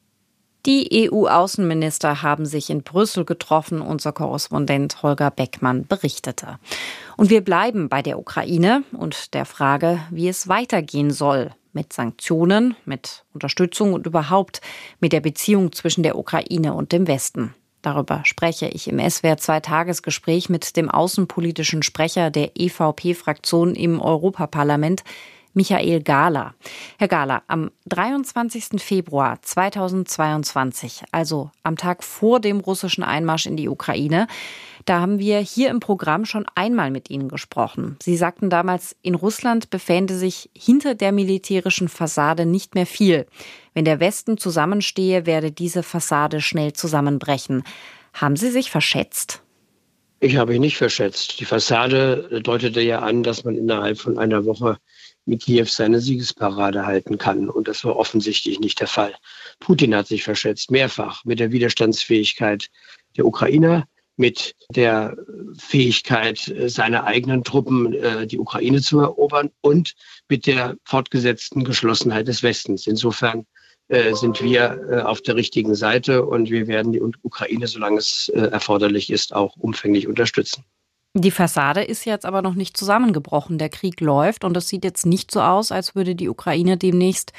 Die 0.66 1.08
EU-Außenminister 1.10 2.22
haben 2.22 2.44
sich 2.44 2.68
in 2.68 2.82
Brüssel 2.82 3.24
getroffen, 3.24 3.80
unser 3.80 4.12
Korrespondent 4.12 5.02
Holger 5.02 5.30
Beckmann 5.30 5.86
berichtete. 5.86 6.58
Und 7.16 7.30
wir 7.30 7.42
bleiben 7.42 7.88
bei 7.88 8.02
der 8.02 8.18
Ukraine 8.18 8.82
und 8.92 9.34
der 9.34 9.44
Frage, 9.44 10.00
wie 10.10 10.28
es 10.28 10.48
weitergehen 10.48 11.10
soll 11.10 11.52
mit 11.78 11.92
Sanktionen, 11.92 12.74
mit 12.86 13.24
Unterstützung 13.32 13.92
und 13.92 14.04
überhaupt 14.04 14.60
mit 14.98 15.12
der 15.12 15.20
Beziehung 15.20 15.70
zwischen 15.70 16.02
der 16.02 16.18
Ukraine 16.18 16.74
und 16.74 16.90
dem 16.90 17.06
Westen. 17.06 17.54
Darüber 17.82 18.22
spreche 18.24 18.66
ich 18.66 18.88
im 18.88 18.98
SWR 18.98 19.36
2 19.36 19.60
Tagesgespräch 19.60 20.48
mit 20.48 20.76
dem 20.76 20.90
außenpolitischen 20.90 21.84
Sprecher 21.84 22.32
der 22.32 22.50
EVP-Fraktion 22.56 23.76
im 23.76 24.00
Europaparlament, 24.00 25.04
Michael 25.54 26.02
Gahler. 26.02 26.54
Herr 26.98 27.06
Gahler, 27.06 27.44
am 27.46 27.70
23. 27.86 28.82
Februar 28.82 29.40
2022, 29.40 31.04
also 31.12 31.52
am 31.62 31.76
Tag 31.76 32.02
vor 32.02 32.40
dem 32.40 32.58
russischen 32.58 33.04
Einmarsch 33.04 33.46
in 33.46 33.56
die 33.56 33.68
Ukraine, 33.68 34.26
da 34.88 35.00
haben 35.00 35.18
wir 35.18 35.38
hier 35.40 35.68
im 35.68 35.80
Programm 35.80 36.24
schon 36.24 36.46
einmal 36.54 36.90
mit 36.90 37.10
Ihnen 37.10 37.28
gesprochen. 37.28 37.96
Sie 38.02 38.16
sagten 38.16 38.48
damals, 38.48 38.96
in 39.02 39.14
Russland 39.14 39.68
befände 39.68 40.14
sich 40.14 40.48
hinter 40.56 40.94
der 40.94 41.12
militärischen 41.12 41.88
Fassade 41.88 42.46
nicht 42.46 42.74
mehr 42.74 42.86
viel. 42.86 43.26
Wenn 43.74 43.84
der 43.84 44.00
Westen 44.00 44.38
zusammenstehe, 44.38 45.26
werde 45.26 45.52
diese 45.52 45.82
Fassade 45.82 46.40
schnell 46.40 46.72
zusammenbrechen. 46.72 47.64
Haben 48.14 48.36
Sie 48.36 48.50
sich 48.50 48.70
verschätzt? 48.70 49.42
Ich 50.20 50.36
habe 50.36 50.52
mich 50.52 50.60
nicht 50.60 50.78
verschätzt. 50.78 51.38
Die 51.38 51.44
Fassade 51.44 52.40
deutete 52.42 52.80
ja 52.80 53.00
an, 53.00 53.22
dass 53.22 53.44
man 53.44 53.56
innerhalb 53.56 53.98
von 53.98 54.18
einer 54.18 54.46
Woche 54.46 54.78
mit 55.26 55.42
Kiew 55.42 55.66
seine 55.66 56.00
Siegesparade 56.00 56.86
halten 56.86 57.18
kann. 57.18 57.50
Und 57.50 57.68
das 57.68 57.84
war 57.84 57.96
offensichtlich 57.96 58.58
nicht 58.58 58.80
der 58.80 58.88
Fall. 58.88 59.14
Putin 59.60 59.94
hat 59.94 60.06
sich 60.06 60.24
verschätzt, 60.24 60.70
mehrfach 60.70 61.24
mit 61.24 61.38
der 61.38 61.52
Widerstandsfähigkeit 61.52 62.68
der 63.16 63.26
Ukrainer, 63.26 63.86
mit 64.18 64.54
der 64.74 65.16
Fähigkeit 65.56 66.52
seiner 66.66 67.04
eigenen 67.04 67.44
Truppen, 67.44 67.94
äh, 67.94 68.26
die 68.26 68.38
Ukraine 68.38 68.82
zu 68.82 69.00
erobern 69.00 69.50
und 69.60 69.94
mit 70.28 70.46
der 70.46 70.76
fortgesetzten 70.84 71.64
Geschlossenheit 71.64 72.28
des 72.28 72.42
Westens. 72.42 72.86
Insofern 72.86 73.46
äh, 73.88 74.14
sind 74.14 74.42
wir 74.42 74.80
äh, 74.90 75.00
auf 75.00 75.22
der 75.22 75.36
richtigen 75.36 75.74
Seite 75.74 76.24
und 76.26 76.50
wir 76.50 76.66
werden 76.66 76.92
die 76.92 77.00
Ukraine, 77.00 77.66
solange 77.66 77.98
es 77.98 78.28
erforderlich 78.28 79.10
ist, 79.10 79.34
auch 79.34 79.56
umfänglich 79.56 80.08
unterstützen. 80.08 80.64
Die 81.14 81.30
Fassade 81.30 81.82
ist 81.82 82.04
jetzt 82.04 82.26
aber 82.26 82.42
noch 82.42 82.54
nicht 82.54 82.76
zusammengebrochen. 82.76 83.58
Der 83.58 83.70
Krieg 83.70 84.00
läuft 84.00 84.44
und 84.44 84.56
es 84.56 84.68
sieht 84.68 84.84
jetzt 84.84 85.06
nicht 85.06 85.30
so 85.30 85.40
aus, 85.40 85.72
als 85.72 85.94
würde 85.94 86.14
die 86.14 86.28
Ukraine 86.28 86.76
demnächst 86.76 87.32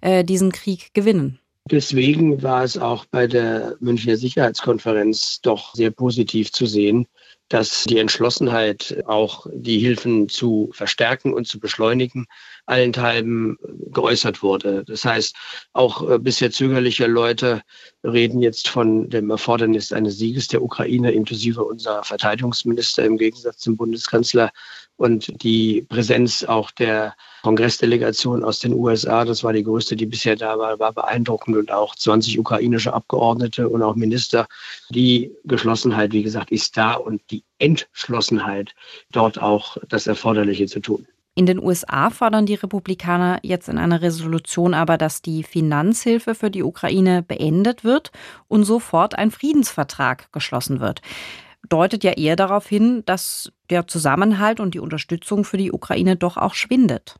äh, 0.00 0.24
diesen 0.24 0.52
Krieg 0.52 0.94
gewinnen. 0.94 1.40
Deswegen 1.70 2.42
war 2.42 2.64
es 2.64 2.78
auch 2.78 3.04
bei 3.04 3.26
der 3.26 3.76
Münchner 3.80 4.16
Sicherheitskonferenz 4.16 5.40
doch 5.42 5.74
sehr 5.74 5.90
positiv 5.90 6.50
zu 6.50 6.64
sehen, 6.64 7.06
dass 7.48 7.84
die 7.84 7.98
Entschlossenheit, 7.98 9.02
auch 9.06 9.46
die 9.52 9.78
Hilfen 9.78 10.28
zu 10.30 10.70
verstärken 10.72 11.34
und 11.34 11.46
zu 11.46 11.60
beschleunigen, 11.60 12.26
allenthalben 12.68 13.56
geäußert 13.92 14.42
wurde. 14.42 14.84
Das 14.86 15.04
heißt, 15.04 15.34
auch 15.72 16.08
äh, 16.08 16.18
bisher 16.18 16.50
zögerliche 16.50 17.06
Leute 17.06 17.62
reden 18.04 18.40
jetzt 18.40 18.68
von 18.68 19.08
dem 19.08 19.30
Erfordernis 19.30 19.92
eines 19.92 20.18
Sieges 20.18 20.48
der 20.48 20.62
Ukraine, 20.62 21.10
inklusive 21.12 21.64
unserer 21.64 22.04
Verteidigungsminister 22.04 23.04
im 23.04 23.16
Gegensatz 23.16 23.58
zum 23.58 23.76
Bundeskanzler 23.76 24.50
und 24.96 25.42
die 25.42 25.82
Präsenz 25.88 26.44
auch 26.44 26.70
der 26.70 27.14
Kongressdelegation 27.42 28.44
aus 28.44 28.58
den 28.58 28.74
USA, 28.74 29.24
das 29.24 29.44
war 29.44 29.52
die 29.52 29.62
größte, 29.62 29.96
die 29.96 30.06
bisher 30.06 30.36
da 30.36 30.58
war, 30.58 30.78
war 30.78 30.92
beeindruckend 30.92 31.56
und 31.56 31.72
auch 31.72 31.94
20 31.94 32.38
ukrainische 32.38 32.92
Abgeordnete 32.92 33.68
und 33.68 33.82
auch 33.82 33.94
Minister. 33.94 34.46
Die 34.90 35.32
Geschlossenheit, 35.44 36.12
wie 36.12 36.24
gesagt, 36.24 36.50
ist 36.50 36.76
da 36.76 36.94
und 36.94 37.22
die 37.30 37.44
Entschlossenheit, 37.58 38.74
dort 39.10 39.40
auch 39.40 39.78
das 39.88 40.06
Erforderliche 40.06 40.66
zu 40.66 40.80
tun. 40.80 41.06
In 41.38 41.46
den 41.46 41.62
USA 41.62 42.10
fordern 42.10 42.46
die 42.46 42.56
Republikaner 42.56 43.38
jetzt 43.44 43.68
in 43.68 43.78
einer 43.78 44.02
Resolution 44.02 44.74
aber, 44.74 44.98
dass 44.98 45.22
die 45.22 45.44
Finanzhilfe 45.44 46.34
für 46.34 46.50
die 46.50 46.64
Ukraine 46.64 47.22
beendet 47.22 47.84
wird 47.84 48.10
und 48.48 48.64
sofort 48.64 49.16
ein 49.16 49.30
Friedensvertrag 49.30 50.32
geschlossen 50.32 50.80
wird. 50.80 51.00
Deutet 51.68 52.02
ja 52.02 52.10
eher 52.10 52.34
darauf 52.34 52.66
hin, 52.66 53.04
dass 53.06 53.52
der 53.70 53.86
Zusammenhalt 53.86 54.58
und 54.58 54.74
die 54.74 54.80
Unterstützung 54.80 55.44
für 55.44 55.58
die 55.58 55.70
Ukraine 55.70 56.16
doch 56.16 56.38
auch 56.38 56.54
schwindet. 56.54 57.14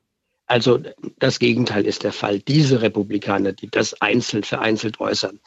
Also 0.47 0.81
das 1.21 1.39
Gegenteil 1.39 1.87
ist 1.87 2.03
der 2.03 2.13
Fall. 2.13 2.41
Diese 2.41 2.83
Republikaner, 2.83 3.53
die 3.53 3.71
das 3.71 4.03
einzeln 4.03 4.43
vereinzelt 4.43 4.99
äußern, 4.99 5.39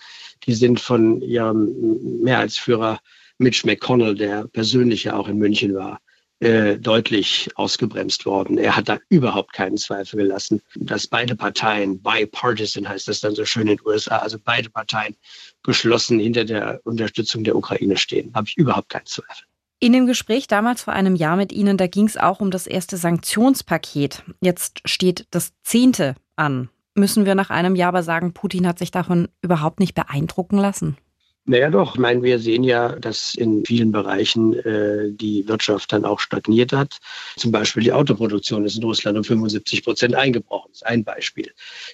die 0.46 0.54
sind 0.54 0.80
von 0.80 1.22
ihrem 1.22 2.22
Mehrheitsführer 2.24 3.01
Mitch 3.38 3.68
McConnell, 3.68 4.16
der 4.16 4.48
persönlich 4.48 5.04
ja 5.04 5.18
auch 5.18 5.28
in 5.28 5.40
München 5.40 5.75
war, 5.75 6.00
äh, 6.41 6.77
deutlich 6.77 7.50
ausgebremst 7.55 8.25
worden. 8.25 8.57
Er 8.57 8.75
hat 8.75 8.89
da 8.89 8.98
überhaupt 9.10 9.53
keinen 9.53 9.77
Zweifel 9.77 10.17
gelassen, 10.17 10.60
dass 10.75 11.05
beide 11.05 11.36
Parteien, 11.36 12.01
bipartisan 12.01 12.89
heißt 12.89 13.07
das 13.07 13.21
dann 13.21 13.36
so 13.36 13.45
schön 13.45 13.67
in 13.67 13.77
den 13.77 13.86
USA, 13.86 14.17
also 14.17 14.38
beide 14.43 14.69
Parteien 14.69 15.15
geschlossen 15.62 16.19
hinter 16.19 16.43
der 16.43 16.81
Unterstützung 16.83 17.43
der 17.43 17.55
Ukraine 17.55 17.95
stehen. 17.95 18.31
Habe 18.33 18.48
ich 18.48 18.57
überhaupt 18.57 18.89
keinen 18.89 19.05
Zweifel. 19.05 19.45
In 19.79 19.93
dem 19.93 20.07
Gespräch 20.07 20.48
damals 20.48 20.83
vor 20.83 20.93
einem 20.93 21.15
Jahr 21.15 21.36
mit 21.36 21.51
Ihnen, 21.51 21.77
da 21.77 21.88
ging 21.88 22.05
es 22.05 22.17
auch 22.17 22.39
um 22.39 22.51
das 22.51 22.67
erste 22.67 22.98
Sanktionspaket. 22.98 24.24
Jetzt 24.41 24.81
steht 24.86 25.27
das 25.31 25.53
zehnte 25.63 26.15
an. 26.36 26.69
Müssen 26.95 27.25
wir 27.25 27.36
nach 27.36 27.51
einem 27.51 27.75
Jahr 27.75 27.89
aber 27.89 28.03
sagen, 28.03 28.33
Putin 28.33 28.67
hat 28.67 28.79
sich 28.79 28.91
davon 28.91 29.27
überhaupt 29.41 29.79
nicht 29.79 29.93
beeindrucken 29.93 30.57
lassen? 30.57 30.98
Naja 31.45 31.71
doch, 31.71 31.95
ich 31.95 32.00
meine, 32.00 32.21
wir 32.21 32.38
sehen 32.38 32.63
ja, 32.63 32.89
dass 32.89 33.33
in 33.33 33.65
vielen 33.65 33.91
Bereichen 33.91 34.53
äh, 34.60 35.12
die 35.12 35.48
Wirtschaft 35.48 35.91
dann 35.91 36.05
auch 36.05 36.19
stagniert 36.19 36.71
hat. 36.71 37.00
Zum 37.36 37.51
Beispiel 37.51 37.81
die 37.81 37.91
Autoproduktion 37.91 38.63
ist 38.63 38.77
in 38.77 38.83
Russland 38.83 39.17
um 39.17 39.24
75 39.24 39.83
Prozent 39.83 40.13
eingebrochen. 40.13 40.69
Das 40.71 40.81
ist 40.81 40.86
ein 40.88 41.03
Beispiel. 41.03 41.51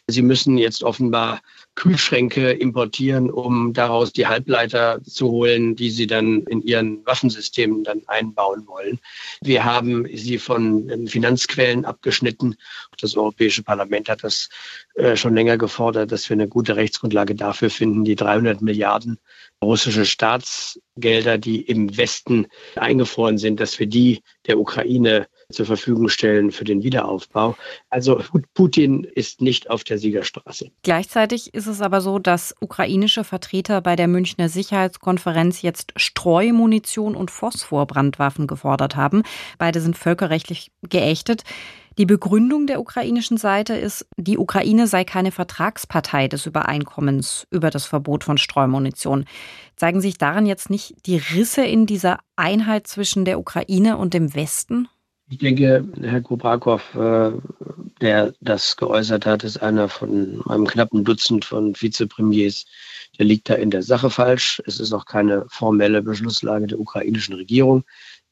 Sie 0.08 0.22
müssen 0.22 0.58
jetzt 0.58 0.84
offenbar 0.84 1.40
Kühlschränke 1.78 2.52
importieren, 2.52 3.30
um 3.30 3.72
daraus 3.72 4.12
die 4.12 4.26
Halbleiter 4.26 5.00
zu 5.04 5.30
holen, 5.30 5.76
die 5.76 5.92
sie 5.92 6.08
dann 6.08 6.42
in 6.44 6.62
ihren 6.64 7.06
Waffensystemen 7.06 7.84
dann 7.84 8.02
einbauen 8.08 8.66
wollen. 8.66 9.00
Wir 9.42 9.64
haben 9.64 10.08
sie 10.12 10.40
von 10.40 11.08
Finanzquellen 11.08 11.86
abgeschnitten. 11.86 12.56
Das 13.00 13.16
Europäische 13.16 13.62
Parlament 13.62 14.10
hat 14.10 14.24
das 14.24 14.50
äh, 14.96 15.16
schon 15.16 15.36
länger 15.36 15.60
gefordert, 15.60 16.12
dass 16.12 16.28
wir 16.30 16.34
eine 16.34 16.48
gute 16.48 16.76
Rechtsgrundlage 16.76 17.36
dafür 17.36 17.70
finden, 17.70 18.04
die 18.04 18.16
300 18.16 18.62
Milliarden 18.64 19.20
russische 19.64 20.06
Staatsgelder, 20.06 21.38
die 21.38 21.62
im 21.62 21.96
Westen 21.96 22.48
eingefroren 22.76 23.38
sind, 23.38 23.60
dass 23.60 23.78
wir 23.78 23.86
die 23.86 24.24
der 24.48 24.60
Ukraine 24.60 25.28
zur 25.52 25.66
Verfügung 25.66 26.10
stellen 26.10 26.52
für 26.52 26.66
den 26.66 26.84
Wiederaufbau. 26.84 27.56
Also 27.90 28.22
Putin 28.54 29.06
ist 29.06 29.42
nicht 29.42 29.70
auf 29.70 29.84
der 29.84 29.98
Siegerstraße. 29.98 30.72
Gleichzeitig 30.84 31.54
ist 31.54 31.68
es 31.68 31.82
aber 31.82 32.02
so, 32.02 32.20
dass 32.20 32.54
ukrainische 32.60 33.24
Vertreter 33.24 33.82
bei 33.82 33.96
der 33.96 34.08
Münchner 34.08 34.50
Sicherheitskonferenz 34.50 35.62
jetzt 35.62 35.94
Streumunition 35.96 37.16
und 37.16 37.32
Phosphorbrandwaffen 37.32 38.48
gefordert 38.48 38.98
haben. 38.98 39.24
Beide 39.58 39.80
sind 39.80 39.98
völkerrechtlich 39.98 40.72
geächtet. 40.84 41.44
Die 41.98 42.06
Begründung 42.06 42.68
der 42.68 42.80
ukrainischen 42.80 43.38
Seite 43.38 43.74
ist, 43.76 44.06
die 44.18 44.38
Ukraine 44.38 44.86
sei 44.86 45.04
keine 45.04 45.32
Vertragspartei 45.32 46.28
des 46.28 46.46
Übereinkommens 46.46 47.48
über 47.50 47.72
das 47.72 47.86
Verbot 47.86 48.24
von 48.24 48.38
Streumunition. 48.38 49.26
Zeigen 49.78 50.02
sich 50.02 50.20
daran 50.20 50.46
jetzt 50.46 50.70
nicht 50.70 51.08
die 51.08 51.18
Risse 51.18 51.66
in 51.66 51.88
dieser 51.88 52.20
Einheit 52.36 52.86
zwischen 52.86 53.26
der 53.26 53.40
Ukraine 53.40 53.98
und 53.98 54.14
dem 54.14 54.36
Westen? 54.36 54.90
Ich 55.30 55.40
denke, 55.40 55.86
Herr 56.02 56.22
Kubrakow, 56.22 56.82
äh, 56.96 57.32
der 58.00 58.34
das 58.40 58.78
geäußert 58.78 59.26
hat, 59.26 59.44
ist 59.44 59.62
einer 59.62 59.90
von 59.90 60.42
einem 60.48 60.66
knappen 60.66 61.04
Dutzend 61.04 61.44
von 61.44 61.76
Vizepremiers. 61.76 62.66
Der 63.20 63.26
liegt 63.26 63.50
da 63.50 63.56
in 63.56 63.70
der 63.70 63.84
Sache 63.84 64.10
falsch. 64.10 64.62
Es 64.66 64.80
ist 64.80 64.94
auch 64.94 65.06
keine 65.06 65.46
formelle 65.50 66.02
Beschlusslage 66.02 66.68
der 66.68 66.80
ukrainischen 66.80 67.36
Regierung. 67.36 67.84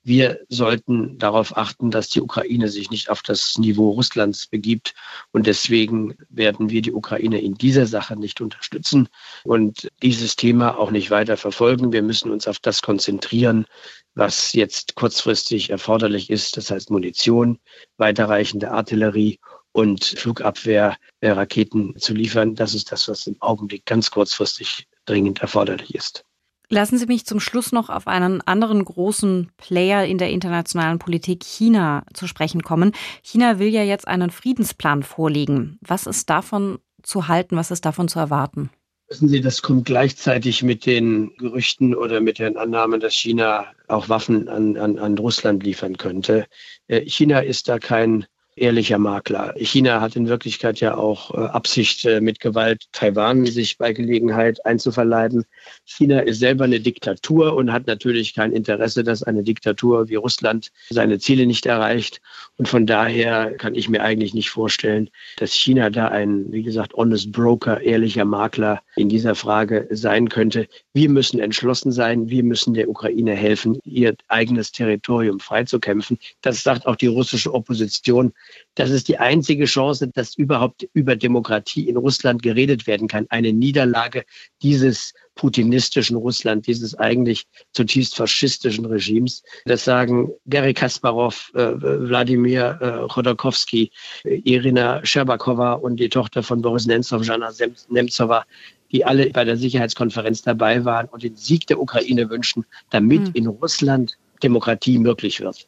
Wir 0.06 0.46
sollten 0.50 1.18
darauf 1.18 1.58
achten, 1.58 1.90
dass 1.90 2.10
die 2.10 2.22
Ukraine 2.22 2.70
sich 2.70 2.92
nicht 2.92 3.10
auf 3.10 3.24
das 3.24 3.58
Niveau 3.58 3.90
Russlands 3.90 4.46
begibt. 4.46 4.94
Und 5.32 5.48
deswegen 5.48 6.14
werden 6.30 6.70
wir 6.70 6.84
die 6.84 6.94
Ukraine 6.94 7.42
in 7.42 7.56
dieser 7.56 7.88
Sache 7.88 8.16
nicht 8.16 8.40
unterstützen 8.40 9.10
und 9.46 9.90
dieses 10.04 10.36
Thema 10.36 10.78
auch 10.78 10.92
nicht 10.92 11.10
weiter 11.10 11.38
verfolgen. 11.38 11.92
Wir 11.92 12.04
müssen 12.04 12.30
uns 12.30 12.48
auf 12.48 12.60
das 12.60 12.84
konzentrieren, 12.84 13.66
was 14.14 14.54
jetzt 14.54 14.94
kurzfristig 14.94 15.72
erforderlich 15.72 16.30
ist. 16.30 16.56
Das 16.56 16.70
heißt 16.70 16.92
Munition, 16.92 17.58
weiterreichende 17.98 18.70
Artillerie 18.70 19.40
und 19.72 20.06
Flugabwehr, 20.06 20.98
Raketen 21.24 21.98
zu 21.98 22.14
liefern. 22.14 22.54
Das 22.54 22.76
ist 22.76 22.92
das, 22.92 23.08
was 23.08 23.26
im 23.26 23.42
Augenblick 23.42 23.88
ganz 23.88 24.12
kurzfristig 24.12 24.88
dringend 25.06 25.42
erforderlich 25.42 25.96
ist. 25.96 26.25
Lassen 26.70 26.98
Sie 26.98 27.06
mich 27.06 27.26
zum 27.26 27.40
Schluss 27.40 27.72
noch 27.72 27.90
auf 27.90 28.08
einen 28.08 28.42
anderen 28.42 28.84
großen 28.84 29.52
Player 29.58 30.06
in 30.06 30.18
der 30.18 30.30
internationalen 30.30 31.00
Politik, 31.00 31.44
China, 31.44 32.04
zu 32.14 32.28
sprechen 32.28 32.64
kommen. 32.64 32.92
China 33.22 33.60
will 33.60 33.70
ja 33.70 33.84
jetzt 33.84 34.08
einen 34.08 34.32
Friedensplan 34.32 35.04
vorlegen. 35.04 35.78
Was 35.82 36.08
ist 36.08 36.30
davon 36.30 36.80
zu 37.04 37.28
halten? 37.28 37.56
Was 37.56 37.72
ist 37.72 37.86
davon 37.86 38.08
zu 38.08 38.20
erwarten? 38.20 38.70
Wissen 39.08 39.30
Sie, 39.30 39.40
das 39.40 39.62
kommt 39.62 39.86
gleichzeitig 39.86 40.64
mit 40.64 40.88
den 40.88 41.32
Gerüchten 41.38 41.94
oder 41.94 42.22
mit 42.22 42.40
den 42.40 42.58
Annahmen, 42.58 43.00
dass 43.00 43.14
China 43.14 43.68
auch 43.88 44.10
Waffen 44.10 44.50
an, 44.50 44.78
an, 44.78 44.98
an 44.98 45.18
Russland 45.20 45.64
liefern 45.64 45.98
könnte. 45.98 46.48
Äh, 46.88 47.02
China 47.02 47.42
ist 47.42 47.70
da 47.70 47.78
kein 47.78 48.26
ehrlicher 48.56 48.98
Makler. 48.98 49.54
China 49.58 50.02
hat 50.02 50.16
in 50.16 50.28
Wirklichkeit 50.28 50.80
ja 50.80 50.96
auch 50.96 51.34
äh, 51.34 51.38
Absicht, 51.38 52.06
äh, 52.06 52.22
mit 52.22 52.40
Gewalt 52.40 52.86
Taiwan 52.92 53.46
sich 53.46 53.78
bei 53.78 53.92
Gelegenheit 53.92 54.66
einzuverleiben. 54.66 55.46
China 55.84 56.20
ist 56.20 56.40
selber 56.40 56.64
eine 56.64 56.80
Diktatur 56.80 57.56
und 57.56 57.72
hat 57.72 57.88
natürlich 57.88 58.34
kein 58.34 58.54
Interesse, 58.54 59.04
dass 59.04 59.24
eine 59.24 59.44
Diktatur 59.44 60.08
wie 60.08 60.16
Russland 60.16 60.72
seine 60.90 61.20
Ziele 61.20 61.46
nicht 61.46 61.66
erreicht. 61.66 62.22
Und 62.58 62.68
von 62.68 62.86
daher 62.86 63.54
kann 63.58 63.76
ich 63.76 63.90
mir 63.90 64.02
eigentlich 64.02 64.34
nicht 64.34 64.50
vorstellen, 64.50 65.10
dass 65.38 65.54
China 65.54 65.90
da 65.90 66.08
ein, 66.08 66.52
wie 66.52 66.64
gesagt, 66.64 66.94
honest 66.94 67.32
broker, 67.32 67.82
ehrlicher 67.82 68.26
Makler 68.26 68.82
in 68.96 69.10
dieser 69.10 69.36
Frage 69.36 69.88
sein 69.92 70.30
könnte. 70.30 70.68
Wir 70.94 71.10
müssen 71.10 71.40
entschlossen 71.40 71.92
sein. 71.92 72.30
Wir 72.30 72.44
müssen 72.44 72.74
der 72.74 72.90
Ukraine 72.90 73.34
helfen, 73.34 73.80
ihr 73.84 74.16
eigenes 74.28 74.72
Territorium 74.72 75.40
freizukämpfen. 75.40 76.18
Das 76.42 76.64
sagt 76.64 76.88
auch 76.88 76.96
die 76.96 77.08
russische 77.08 77.54
Opposition. 77.54 78.34
Das 78.76 78.90
ist 78.90 79.08
die 79.08 79.18
einzige 79.18 79.66
Chance, 79.66 80.08
dass 80.08 80.36
überhaupt 80.36 80.88
über 80.94 81.16
Demokratie 81.16 81.88
in 81.90 81.98
Russland 81.98 82.42
geredet 82.42 82.88
werden 82.88 83.08
kann. 83.08 83.26
Eine 83.30 83.54
Niederlage 83.54 84.26
dieses 84.62 85.14
putinistischen 85.36 86.16
Russland, 86.16 86.66
dieses 86.66 86.98
eigentlich 86.98 87.46
zutiefst 87.74 88.16
faschistischen 88.16 88.86
Regimes. 88.86 89.44
Das 89.66 89.84
sagen 89.84 90.32
Gary 90.48 90.74
Kasparov, 90.74 91.52
äh, 91.54 91.74
Wladimir 91.80 92.80
äh, 92.82 93.08
Chodorkowski, 93.08 93.92
äh, 94.24 94.42
Irina 94.44 95.06
Scherbakowa 95.06 95.74
und 95.74 95.98
die 96.00 96.10
Tochter 96.10 96.42
von 96.42 96.62
Boris 96.62 96.86
Nemtsov, 96.86 97.26
Jana 97.26 97.52
Nemtsova, 97.90 98.46
die 98.92 99.04
alle 99.04 99.30
bei 99.30 99.44
der 99.44 99.58
Sicherheitskonferenz 99.58 100.42
dabei 100.42 100.84
waren 100.86 101.08
und 101.08 101.24
den 101.24 101.36
Sieg 101.36 101.68
der 101.68 101.80
Ukraine 101.80 102.30
wünschen, 102.30 102.66
damit 102.90 103.22
mhm. 103.22 103.32
in 103.34 103.48
Russland 103.48 104.18
Demokratie 104.42 104.98
möglich 104.98 105.42
wird. 105.42 105.68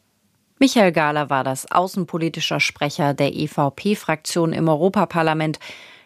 Michael 0.60 0.92
Gahler 0.92 1.30
war 1.30 1.44
das 1.44 1.72
außenpolitischer 1.72 2.60
Sprecher 2.60 3.14
der 3.14 3.34
EVP-Fraktion 3.36 4.54
im 4.54 4.68
Europaparlament. 4.68 5.60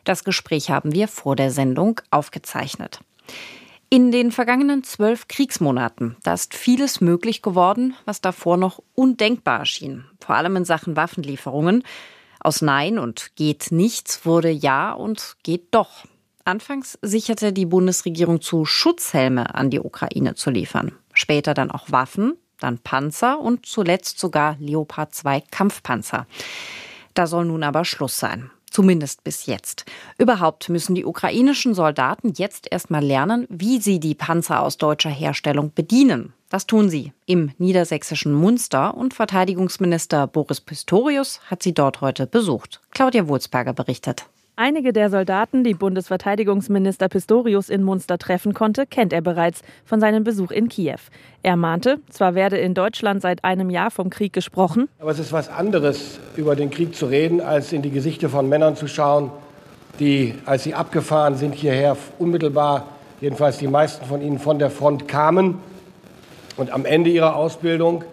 Das 0.03 0.23
Gespräch 0.23 0.69
haben 0.69 0.93
wir 0.93 1.07
vor 1.07 1.35
der 1.35 1.51
Sendung 1.51 2.01
aufgezeichnet. 2.09 2.99
In 3.89 4.11
den 4.11 4.31
vergangenen 4.31 4.85
zwölf 4.85 5.27
Kriegsmonaten, 5.27 6.15
da 6.23 6.33
ist 6.33 6.55
vieles 6.55 7.01
möglich 7.01 7.41
geworden, 7.41 7.93
was 8.05 8.21
davor 8.21 8.55
noch 8.55 8.81
undenkbar 8.95 9.59
erschien, 9.59 10.05
vor 10.21 10.35
allem 10.35 10.55
in 10.55 10.63
Sachen 10.63 10.95
Waffenlieferungen. 10.95 11.83
Aus 12.39 12.61
Nein 12.61 12.97
und 12.97 13.35
geht 13.35 13.71
nichts 13.71 14.25
wurde 14.25 14.49
Ja 14.49 14.93
und 14.93 15.35
geht 15.43 15.73
doch. 15.75 16.05
Anfangs 16.45 16.97
sicherte 17.01 17.51
die 17.51 17.65
Bundesregierung 17.65 18.39
zu, 18.39 18.65
Schutzhelme 18.65 19.53
an 19.53 19.69
die 19.69 19.81
Ukraine 19.81 20.35
zu 20.35 20.49
liefern, 20.49 20.93
später 21.13 21.53
dann 21.53 21.69
auch 21.69 21.91
Waffen, 21.91 22.37
dann 22.61 22.79
Panzer 22.79 23.39
und 23.39 23.65
zuletzt 23.65 24.19
sogar 24.19 24.55
Leopard 24.59 25.13
2 25.13 25.41
Kampfpanzer. 25.51 26.27
Da 27.13 27.27
soll 27.27 27.45
nun 27.45 27.63
aber 27.63 27.83
Schluss 27.83 28.17
sein. 28.17 28.51
Zumindest 28.71 29.23
bis 29.23 29.45
jetzt. 29.45 29.85
Überhaupt 30.17 30.69
müssen 30.69 30.95
die 30.95 31.05
ukrainischen 31.05 31.73
Soldaten 31.73 32.33
jetzt 32.35 32.71
erstmal 32.71 33.03
lernen, 33.03 33.45
wie 33.49 33.79
sie 33.79 33.99
die 33.99 34.15
Panzer 34.15 34.63
aus 34.63 34.77
deutscher 34.77 35.09
Herstellung 35.09 35.73
bedienen. 35.75 36.33
Das 36.49 36.67
tun 36.67 36.89
sie 36.89 37.13
im 37.25 37.51
niedersächsischen 37.57 38.33
Munster 38.33 38.95
und 38.95 39.13
Verteidigungsminister 39.13 40.25
Boris 40.27 40.61
Pistorius 40.61 41.41
hat 41.45 41.61
sie 41.61 41.73
dort 41.73 42.01
heute 42.01 42.27
besucht. 42.27 42.81
Claudia 42.91 43.27
Wulzberger 43.27 43.73
berichtet. 43.73 44.25
Einige 44.57 44.91
der 44.91 45.09
Soldaten, 45.09 45.63
die 45.63 45.73
Bundesverteidigungsminister 45.73 47.07
Pistorius 47.07 47.69
in 47.69 47.83
Munster 47.83 48.17
treffen 48.17 48.53
konnte, 48.53 48.85
kennt 48.85 49.13
er 49.13 49.21
bereits 49.21 49.61
von 49.85 50.01
seinem 50.01 50.25
Besuch 50.25 50.51
in 50.51 50.67
Kiew. 50.67 50.99
Er 51.41 51.55
mahnte, 51.55 51.99
zwar 52.09 52.35
werde 52.35 52.57
in 52.57 52.73
Deutschland 52.73 53.21
seit 53.21 53.45
einem 53.45 53.69
Jahr 53.69 53.91
vom 53.91 54.09
Krieg 54.09 54.33
gesprochen, 54.33 54.89
aber 54.99 55.11
es 55.11 55.19
ist 55.19 55.31
was 55.31 55.47
anderes, 55.47 56.19
über 56.35 56.57
den 56.57 56.69
Krieg 56.69 56.95
zu 56.95 57.05
reden, 57.05 57.39
als 57.39 57.71
in 57.71 57.81
die 57.81 57.91
Gesichter 57.91 58.27
von 58.29 58.49
Männern 58.49 58.75
zu 58.75 58.87
schauen, 58.87 59.31
die, 59.99 60.35
als 60.45 60.63
sie 60.63 60.73
abgefahren 60.73 61.37
sind 61.37 61.55
hierher, 61.55 61.95
unmittelbar, 62.19 62.87
jedenfalls 63.21 63.57
die 63.57 63.67
meisten 63.67 64.05
von 64.05 64.21
ihnen 64.21 64.37
von 64.37 64.59
der 64.59 64.69
Front 64.69 65.07
kamen 65.07 65.59
und 66.57 66.71
am 66.71 66.85
Ende 66.85 67.09
ihrer 67.09 67.37
Ausbildung 67.37 68.03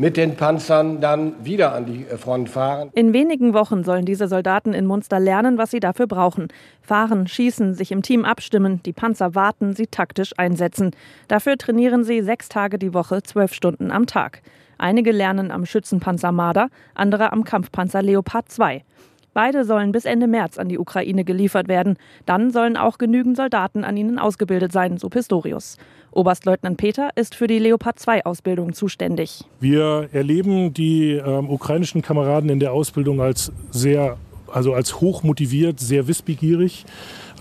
mit 0.00 0.16
den 0.16 0.34
Panzern 0.34 1.02
dann 1.02 1.44
wieder 1.44 1.74
an 1.74 1.84
die 1.84 2.04
Front 2.16 2.48
fahren. 2.48 2.88
In 2.94 3.12
wenigen 3.12 3.52
Wochen 3.52 3.84
sollen 3.84 4.06
diese 4.06 4.28
Soldaten 4.28 4.72
in 4.72 4.86
Munster 4.86 5.20
lernen, 5.20 5.58
was 5.58 5.70
sie 5.70 5.78
dafür 5.78 6.06
brauchen. 6.06 6.48
Fahren, 6.80 7.28
schießen, 7.28 7.74
sich 7.74 7.92
im 7.92 8.00
Team 8.00 8.24
abstimmen, 8.24 8.82
die 8.82 8.94
Panzer 8.94 9.34
warten, 9.34 9.74
sie 9.74 9.88
taktisch 9.88 10.32
einsetzen. 10.38 10.92
Dafür 11.28 11.58
trainieren 11.58 12.02
sie 12.02 12.22
sechs 12.22 12.48
Tage 12.48 12.78
die 12.78 12.94
Woche, 12.94 13.22
zwölf 13.22 13.52
Stunden 13.52 13.90
am 13.90 14.06
Tag. 14.06 14.40
Einige 14.78 15.12
lernen 15.12 15.50
am 15.50 15.66
Schützenpanzer 15.66 16.32
Marder, 16.32 16.70
andere 16.94 17.30
am 17.30 17.44
Kampfpanzer 17.44 18.00
Leopard 18.00 18.50
2. 18.50 18.82
Beide 19.32 19.64
sollen 19.64 19.92
bis 19.92 20.04
Ende 20.04 20.26
März 20.26 20.58
an 20.58 20.68
die 20.68 20.78
Ukraine 20.78 21.24
geliefert 21.24 21.68
werden. 21.68 21.96
Dann 22.26 22.50
sollen 22.50 22.76
auch 22.76 22.98
genügend 22.98 23.36
Soldaten 23.36 23.84
an 23.84 23.96
ihnen 23.96 24.18
ausgebildet 24.18 24.72
sein, 24.72 24.98
so 24.98 25.08
Pistorius. 25.08 25.76
Oberstleutnant 26.12 26.76
Peter 26.76 27.10
ist 27.14 27.34
für 27.36 27.46
die 27.46 27.58
Leopard 27.58 27.98
2 27.98 28.26
Ausbildung 28.26 28.72
zuständig. 28.72 29.44
Wir 29.60 30.08
erleben 30.12 30.74
die 30.74 31.12
ähm, 31.12 31.48
ukrainischen 31.48 32.02
Kameraden 32.02 32.50
in 32.50 32.58
der 32.58 32.72
Ausbildung 32.72 33.20
als 33.20 33.52
sehr 33.70 34.16
also 34.52 34.74
als 34.74 35.00
hoch 35.00 35.22
motiviert, 35.22 35.80
sehr 35.80 36.06
wissbegierig. 36.08 36.84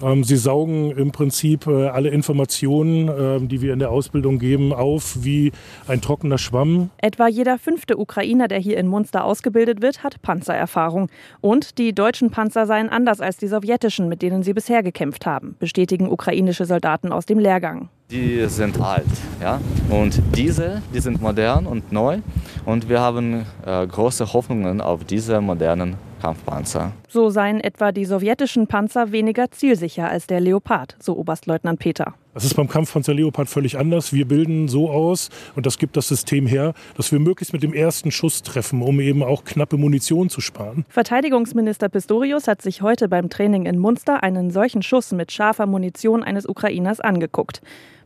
Ähm, 0.01 0.23
sie 0.23 0.37
saugen 0.37 0.91
im 0.91 1.11
Prinzip 1.11 1.67
äh, 1.67 1.87
alle 1.87 2.09
Informationen, 2.09 3.09
ähm, 3.09 3.47
die 3.47 3.61
wir 3.61 3.73
in 3.73 3.79
der 3.79 3.91
Ausbildung 3.91 4.39
geben, 4.39 4.73
auf 4.73 5.23
wie 5.23 5.51
ein 5.87 6.01
trockener 6.01 6.37
Schwamm. 6.37 6.89
Etwa 6.97 7.27
jeder 7.27 7.57
fünfte 7.57 7.97
Ukrainer, 7.97 8.47
der 8.47 8.59
hier 8.59 8.77
in 8.77 8.87
Munster 8.87 9.23
ausgebildet 9.23 9.81
wird, 9.81 10.03
hat 10.03 10.21
Panzererfahrung. 10.21 11.09
Und 11.41 11.77
die 11.77 11.93
deutschen 11.93 12.31
Panzer 12.31 12.65
seien 12.65 12.89
anders 12.89 13.19
als 13.21 13.37
die 13.37 13.47
sowjetischen, 13.47 14.07
mit 14.07 14.21
denen 14.21 14.43
sie 14.43 14.53
bisher 14.53 14.83
gekämpft 14.83 15.25
haben, 15.25 15.55
bestätigen 15.59 16.09
ukrainische 16.09 16.65
Soldaten 16.65 17.11
aus 17.11 17.25
dem 17.25 17.39
Lehrgang. 17.39 17.89
Die 18.11 18.43
sind 18.47 18.81
alt, 18.81 19.05
ja. 19.39 19.61
Und 19.89 20.19
diese, 20.35 20.81
die 20.93 20.99
sind 20.99 21.21
modern 21.21 21.67
und 21.67 21.91
neu. 21.91 22.19
Und 22.65 22.89
wir 22.89 23.01
haben 23.01 23.45
äh, 23.65 23.85
große 23.85 24.33
Hoffnungen 24.33 24.81
auf 24.81 25.03
diese 25.03 25.41
modernen 25.41 25.95
Kampfpanzer. 26.19 26.91
So 27.07 27.29
seien 27.29 27.59
etwa 27.59 27.91
die 27.91 28.05
sowjetischen 28.05 28.67
Panzer 28.67 29.11
weniger 29.11 29.51
zielsicher 29.51 30.09
als 30.09 30.27
der 30.27 30.39
Leopard, 30.39 30.95
so 30.99 31.17
Oberstleutnant 31.17 31.79
Peter. 31.79 32.13
Das 32.33 32.45
ist 32.45 32.53
beim 32.53 32.67
Kampfpanzer 32.67 33.13
Leopard 33.13 33.49
völlig 33.49 33.77
anders. 33.77 34.13
Wir 34.13 34.27
bilden 34.27 34.67
so 34.67 34.89
aus, 34.89 35.29
und 35.55 35.65
das 35.65 35.77
gibt 35.77 35.97
das 35.97 36.07
System 36.07 36.45
her, 36.45 36.73
dass 36.95 37.11
wir 37.11 37.19
möglichst 37.19 37.53
mit 37.53 37.63
dem 37.63 37.73
ersten 37.73 38.11
Schuss 38.11 38.43
treffen, 38.43 38.81
um 38.81 38.99
eben 38.99 39.23
auch 39.23 39.43
knappe 39.43 39.77
Munition 39.77 40.29
zu 40.29 40.39
sparen. 40.39 40.85
Verteidigungsminister 40.89 41.89
Pistorius 41.89 42.47
hat 42.47 42.61
sich 42.61 42.81
heute 42.81 43.09
beim 43.09 43.29
Training 43.29 43.65
in 43.65 43.79
Munster 43.79 44.21
einen 44.23 44.51
solchen 44.51 44.83
Schuss 44.83 45.11
mit 45.11 45.31
scharfer 45.31 45.65
Munition 45.65 46.23
eines 46.23 46.47
Ukrainers 46.47 46.99
angeguckt. 46.99 47.61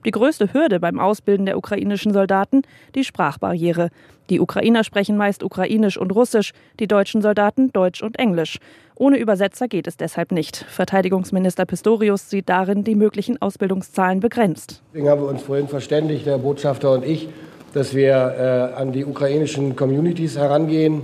Die 0.05 0.11
größte 0.11 0.53
Hürde 0.53 0.81
beim 0.81 0.99
Ausbilden 0.99 1.45
der 1.45 1.57
ukrainischen 1.57 2.11
Soldaten 2.11 2.63
die 2.93 3.05
Sprachbarriere. 3.05 3.89
Die 4.29 4.41
Ukrainer 4.41 4.83
sprechen 4.83 5.15
meist 5.15 5.43
Ukrainisch 5.43 5.97
und 5.97 6.11
Russisch, 6.11 6.51
die 6.79 6.87
deutschen 6.87 7.21
Soldaten 7.21 7.71
Deutsch 7.71 8.03
und 8.03 8.19
Englisch. 8.19 8.59
Ohne 8.95 9.17
Übersetzer 9.17 9.67
geht 9.67 9.87
es 9.87 9.95
deshalb 9.95 10.31
nicht. 10.31 10.65
Verteidigungsminister 10.69 11.65
Pistorius 11.65 12.29
sieht 12.29 12.49
darin 12.49 12.83
die 12.83 12.95
möglichen 12.95 13.41
Ausbildungszahlen 13.41 14.19
begrenzt. 14.19 14.81
Deswegen 14.91 15.09
haben 15.09 15.21
wir 15.21 15.29
uns 15.29 15.41
vorhin 15.41 15.67
verständigt, 15.69 16.25
der 16.25 16.37
Botschafter 16.37 16.91
und 16.91 17.05
ich, 17.05 17.29
dass 17.73 17.95
wir 17.95 18.71
äh, 18.75 18.79
an 18.79 18.91
die 18.91 19.05
ukrainischen 19.05 19.75
Communities 19.75 20.37
herangehen, 20.37 21.01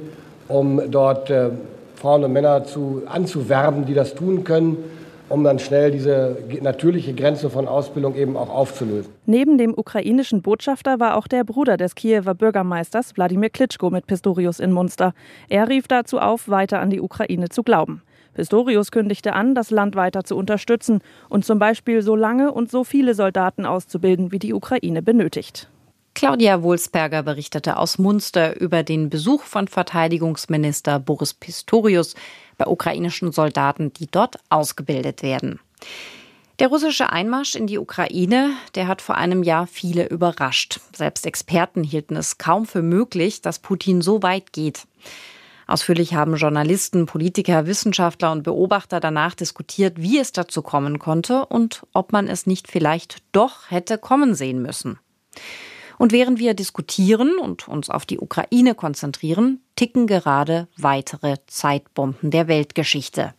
um 0.50 0.82
dort 0.92 1.30
äh, 1.30 1.50
Frauen 1.96 2.26
und 2.26 2.34
Männer 2.34 2.66
zu, 2.66 3.04
anzuwerben, 3.08 3.86
die 3.86 3.94
das 3.94 4.14
tun 4.14 4.44
können 4.44 4.78
um 5.30 5.44
dann 5.44 5.60
schnell 5.60 5.92
diese 5.92 6.38
natürliche 6.62 7.14
Grenze 7.14 7.50
von 7.50 7.68
Ausbildung 7.68 8.16
eben 8.16 8.36
auch 8.36 8.50
aufzulösen. 8.50 9.12
Neben 9.26 9.58
dem 9.58 9.74
ukrainischen 9.78 10.42
Botschafter 10.42 11.00
war 11.00 11.16
auch 11.16 11.28
der 11.28 11.44
Bruder 11.44 11.78
des 11.78 11.96
Kiewer 11.96 12.34
Bürgermeisters 12.34 13.16
Wladimir 13.16 13.50
Klitschko 13.50 13.90
mit 13.90 14.08
Pistorius 14.08 14.60
in 14.60 14.72
Munster. 14.72 15.14
Er 15.48 15.70
rief 15.70 15.88
dazu 15.88 16.20
auf, 16.20 16.50
weiter 16.50 16.80
an 16.80 16.90
die 16.90 17.02
Ukraine 17.02 17.50
zu 17.50 17.64
glauben. 17.64 18.02
Pistorius 18.34 18.92
kündigte 18.92 19.34
an, 19.34 19.56
das 19.56 19.72
Land 19.72 19.96
weiter 19.96 20.24
zu 20.24 20.36
unterstützen 20.36 21.02
und 21.30 21.46
zum 21.46 21.60
Beispiel 21.60 22.02
so 22.02 22.16
lange 22.16 22.52
und 22.52 22.72
so 22.72 22.84
viele 22.84 23.14
Soldaten 23.14 23.66
auszubilden, 23.66 24.32
wie 24.32 24.40
die 24.40 24.54
Ukraine 24.54 25.02
benötigt. 25.02 25.70
Claudia 26.16 26.64
Wulsberger 26.64 27.24
berichtete 27.24 27.78
aus 27.78 27.98
Munster 27.98 28.60
über 28.60 28.84
den 28.84 29.10
Besuch 29.10 29.44
von 29.44 29.68
Verteidigungsminister 29.68 31.00
Boris 31.00 31.34
Pistorius 31.34 32.16
bei 32.60 32.68
ukrainischen 32.68 33.32
Soldaten, 33.32 33.92
die 33.94 34.06
dort 34.06 34.36
ausgebildet 34.50 35.24
werden. 35.24 35.60
Der 36.60 36.68
russische 36.68 37.12
Einmarsch 37.12 37.56
in 37.56 37.68
die 37.68 37.80
Ukraine, 37.80 38.52
der 38.76 38.88
hat 38.88 39.02
vor 39.02 39.16
einem 39.16 39.44
Jahr 39.44 39.66
viele 39.66 40.08
überrascht. 40.08 40.82
Selbst 40.94 41.26
Experten 41.26 41.84
hielten 41.84 42.18
es 42.18 42.38
kaum 42.38 42.66
für 42.66 42.82
möglich, 42.82 43.42
dass 43.42 43.60
Putin 43.60 44.02
so 44.02 44.22
weit 44.22 44.52
geht. 44.52 44.84
Ausführlich 45.68 46.16
haben 46.16 46.36
Journalisten, 46.36 47.06
Politiker, 47.06 47.66
Wissenschaftler 47.66 48.32
und 48.32 48.44
Beobachter 48.44 49.00
danach 49.00 49.36
diskutiert, 49.36 50.02
wie 50.02 50.18
es 50.18 50.34
dazu 50.34 50.62
kommen 50.62 51.00
konnte 51.00 51.46
und 51.46 51.84
ob 51.94 52.12
man 52.12 52.28
es 52.28 52.46
nicht 52.46 52.70
vielleicht 52.70 53.20
doch 53.32 53.72
hätte 53.72 53.98
kommen 53.98 54.36
sehen 54.36 54.62
müssen. 54.62 55.00
Und 56.00 56.14
während 56.14 56.40
wir 56.40 56.54
diskutieren 56.54 57.38
und 57.40 57.68
uns 57.68 57.90
auf 57.90 58.06
die 58.06 58.20
Ukraine 58.20 58.74
konzentrieren, 58.74 59.60
ticken 59.76 60.08
gerade 60.08 60.70
weitere 60.78 61.36
Zeitbomben 61.46 62.32
der 62.32 62.48
Weltgeschichte. 62.48 63.34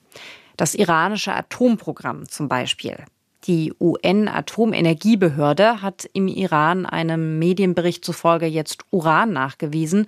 Das 0.59 0.75
iranische 0.75 1.33
Atomprogramm 1.33 2.29
zum 2.29 2.49
Beispiel. 2.49 2.99
Die 3.45 3.73
UN-Atomenergiebehörde 3.81 5.81
hat 5.81 6.07
im 6.13 6.29
Iran 6.29 6.85
einem 6.85 7.39
Medienbericht 7.39 8.05
zufolge 8.05 8.45
jetzt 8.45 8.85
Uran 8.91 9.33
nachgewiesen, 9.33 10.07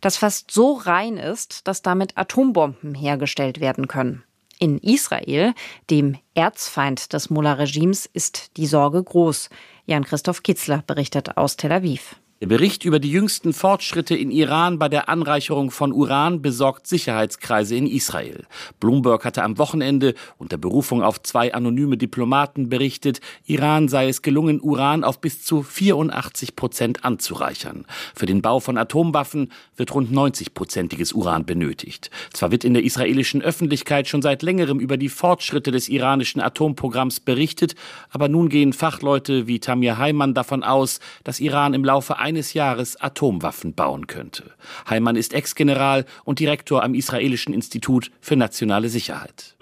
das 0.00 0.16
fast 0.16 0.52
so 0.52 0.74
rein 0.74 1.16
ist, 1.16 1.66
dass 1.66 1.82
damit 1.82 2.16
Atombomben 2.16 2.94
hergestellt 2.94 3.58
werden 3.58 3.88
können. 3.88 4.22
In 4.60 4.78
Israel, 4.78 5.54
dem 5.88 6.16
Erzfeind 6.34 7.12
des 7.12 7.30
Mullah-Regimes, 7.30 8.06
ist 8.06 8.56
die 8.56 8.66
Sorge 8.66 9.02
groß. 9.02 9.50
Jan-Christoph 9.86 10.42
Kitzler 10.42 10.82
berichtet 10.86 11.36
aus 11.36 11.56
Tel 11.56 11.70
Aviv. 11.70 12.16
Der 12.40 12.46
Bericht 12.46 12.84
über 12.84 13.00
die 13.00 13.10
jüngsten 13.10 13.52
Fortschritte 13.52 14.14
in 14.14 14.30
Iran 14.30 14.78
bei 14.78 14.88
der 14.88 15.08
Anreicherung 15.08 15.72
von 15.72 15.92
Uran 15.92 16.40
besorgt 16.40 16.86
Sicherheitskreise 16.86 17.74
in 17.74 17.88
Israel. 17.88 18.46
Bloomberg 18.78 19.24
hatte 19.24 19.42
am 19.42 19.58
Wochenende 19.58 20.14
unter 20.36 20.56
Berufung 20.56 21.02
auf 21.02 21.20
zwei 21.20 21.52
anonyme 21.52 21.96
Diplomaten 21.96 22.68
berichtet, 22.68 23.20
Iran 23.46 23.88
sei 23.88 24.08
es 24.08 24.22
gelungen, 24.22 24.60
Uran 24.60 25.02
auf 25.02 25.20
bis 25.20 25.42
zu 25.42 25.64
84 25.64 26.54
Prozent 26.54 27.04
anzureichern. 27.04 27.86
Für 28.14 28.26
den 28.26 28.40
Bau 28.40 28.60
von 28.60 28.78
Atomwaffen 28.78 29.50
wird 29.76 29.92
rund 29.92 30.12
90-prozentiges 30.12 31.14
Uran 31.14 31.44
benötigt. 31.44 32.08
Zwar 32.32 32.52
wird 32.52 32.62
in 32.62 32.74
der 32.74 32.84
israelischen 32.84 33.42
Öffentlichkeit 33.42 34.06
schon 34.06 34.22
seit 34.22 34.42
längerem 34.42 34.78
über 34.78 34.96
die 34.96 35.08
Fortschritte 35.08 35.72
des 35.72 35.88
iranischen 35.88 36.40
Atomprogramms 36.40 37.18
berichtet, 37.18 37.74
aber 38.10 38.28
nun 38.28 38.48
gehen 38.48 38.72
Fachleute 38.72 39.48
wie 39.48 39.58
Tamir 39.58 39.98
Heimann 39.98 40.34
davon 40.34 40.62
aus, 40.62 41.00
dass 41.24 41.40
Iran 41.40 41.74
im 41.74 41.84
Laufe 41.84 42.20
eines 42.28 42.52
Jahres 42.52 43.00
Atomwaffen 43.00 43.72
bauen 43.74 44.06
könnte. 44.06 44.50
Heimann 44.88 45.16
ist 45.16 45.32
Ex-General 45.32 46.04
und 46.24 46.40
Direktor 46.40 46.82
am 46.84 46.92
Israelischen 46.92 47.54
Institut 47.54 48.10
für 48.20 48.36
nationale 48.36 48.90
Sicherheit. 48.90 49.56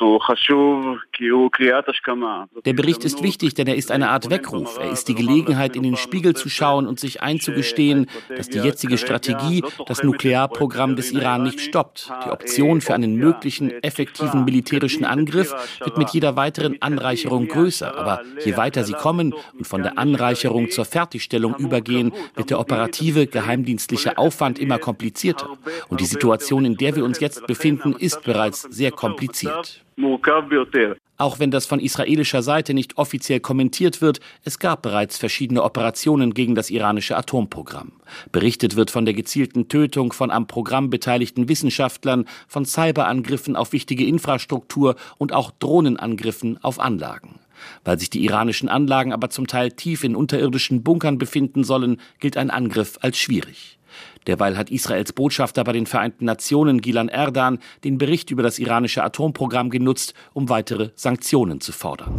Der 2.64 2.72
Bericht 2.72 3.04
ist 3.04 3.22
wichtig, 3.22 3.54
denn 3.54 3.68
er 3.68 3.76
ist 3.76 3.92
eine 3.92 4.10
Art 4.10 4.30
Weckruf. 4.30 4.78
Er 4.78 4.90
ist 4.90 5.06
die 5.06 5.14
Gelegenheit, 5.14 5.76
in 5.76 5.84
den 5.84 5.96
Spiegel 5.96 6.34
zu 6.34 6.48
schauen 6.48 6.88
und 6.88 6.98
sich 6.98 7.22
einzugestehen, 7.22 8.08
dass 8.36 8.48
die 8.48 8.58
jetzige 8.58 8.98
Strategie 8.98 9.62
das 9.86 10.02
Nuklearprogramm 10.02 10.96
des 10.96 11.12
Iran 11.12 11.44
nicht 11.44 11.60
stoppt. 11.60 12.10
Die 12.24 12.30
Option 12.30 12.80
für 12.80 12.94
einen 12.94 13.14
möglichen 13.14 13.70
effektiven 13.84 14.44
militärischen 14.44 15.04
Angriff 15.04 15.54
wird 15.84 15.98
mit 15.98 16.10
jeder 16.10 16.34
weiteren 16.34 16.82
Anreicherung 16.82 17.46
größer. 17.46 17.96
Aber 17.96 18.22
je 18.44 18.56
weiter 18.56 18.82
sie 18.82 18.94
kommen 18.94 19.34
und 19.56 19.66
von 19.68 19.84
der 19.84 19.98
Anreicherung 19.98 20.68
zur 20.70 20.84
Fertigstellung 20.84 21.54
übergehen, 21.58 22.12
wird 22.34 22.50
der 22.50 22.55
der 22.56 22.60
operative, 22.60 23.26
geheimdienstliche 23.26 24.18
Aufwand 24.18 24.58
immer 24.58 24.78
komplizierter. 24.78 25.58
Und 25.88 26.00
die 26.00 26.06
Situation, 26.06 26.64
in 26.64 26.76
der 26.76 26.96
wir 26.96 27.04
uns 27.04 27.20
jetzt 27.20 27.46
befinden, 27.46 27.94
ist 27.98 28.22
bereits 28.22 28.62
sehr 28.62 28.90
kompliziert. 28.90 29.84
Auch 31.18 31.38
wenn 31.38 31.50
das 31.50 31.64
von 31.64 31.80
israelischer 31.80 32.42
Seite 32.42 32.74
nicht 32.74 32.98
offiziell 32.98 33.40
kommentiert 33.40 34.02
wird, 34.02 34.20
es 34.44 34.58
gab 34.58 34.82
bereits 34.82 35.16
verschiedene 35.16 35.62
Operationen 35.62 36.34
gegen 36.34 36.54
das 36.54 36.68
iranische 36.68 37.16
Atomprogramm. 37.16 37.92
Berichtet 38.32 38.76
wird 38.76 38.90
von 38.90 39.06
der 39.06 39.14
gezielten 39.14 39.68
Tötung 39.68 40.12
von 40.12 40.30
am 40.30 40.46
Programm 40.46 40.90
beteiligten 40.90 41.48
Wissenschaftlern, 41.48 42.26
von 42.48 42.66
Cyberangriffen 42.66 43.56
auf 43.56 43.72
wichtige 43.72 44.04
Infrastruktur 44.04 44.96
und 45.16 45.32
auch 45.32 45.50
Drohnenangriffen 45.52 46.62
auf 46.62 46.78
Anlagen. 46.80 47.38
Weil 47.84 47.98
sich 47.98 48.10
die 48.10 48.24
iranischen 48.24 48.68
Anlagen 48.68 49.12
aber 49.12 49.30
zum 49.30 49.46
Teil 49.46 49.72
tief 49.72 50.04
in 50.04 50.16
unterirdischen 50.16 50.82
Bunkern 50.82 51.18
befinden 51.18 51.64
sollen, 51.64 52.00
gilt 52.20 52.36
ein 52.36 52.50
Angriff 52.50 52.98
als 53.02 53.18
schwierig. 53.18 53.78
Derweil 54.26 54.56
hat 54.56 54.70
Israels 54.70 55.12
Botschafter 55.12 55.62
bei 55.62 55.72
den 55.72 55.86
Vereinten 55.86 56.24
Nationen 56.24 56.80
Gilan 56.80 57.08
Erdan 57.08 57.58
den 57.84 57.98
Bericht 57.98 58.30
über 58.30 58.42
das 58.42 58.58
iranische 58.58 59.04
Atomprogramm 59.04 59.70
genutzt, 59.70 60.14
um 60.32 60.48
weitere 60.48 60.90
Sanktionen 60.96 61.60
zu 61.60 61.72
fordern. 61.72 62.12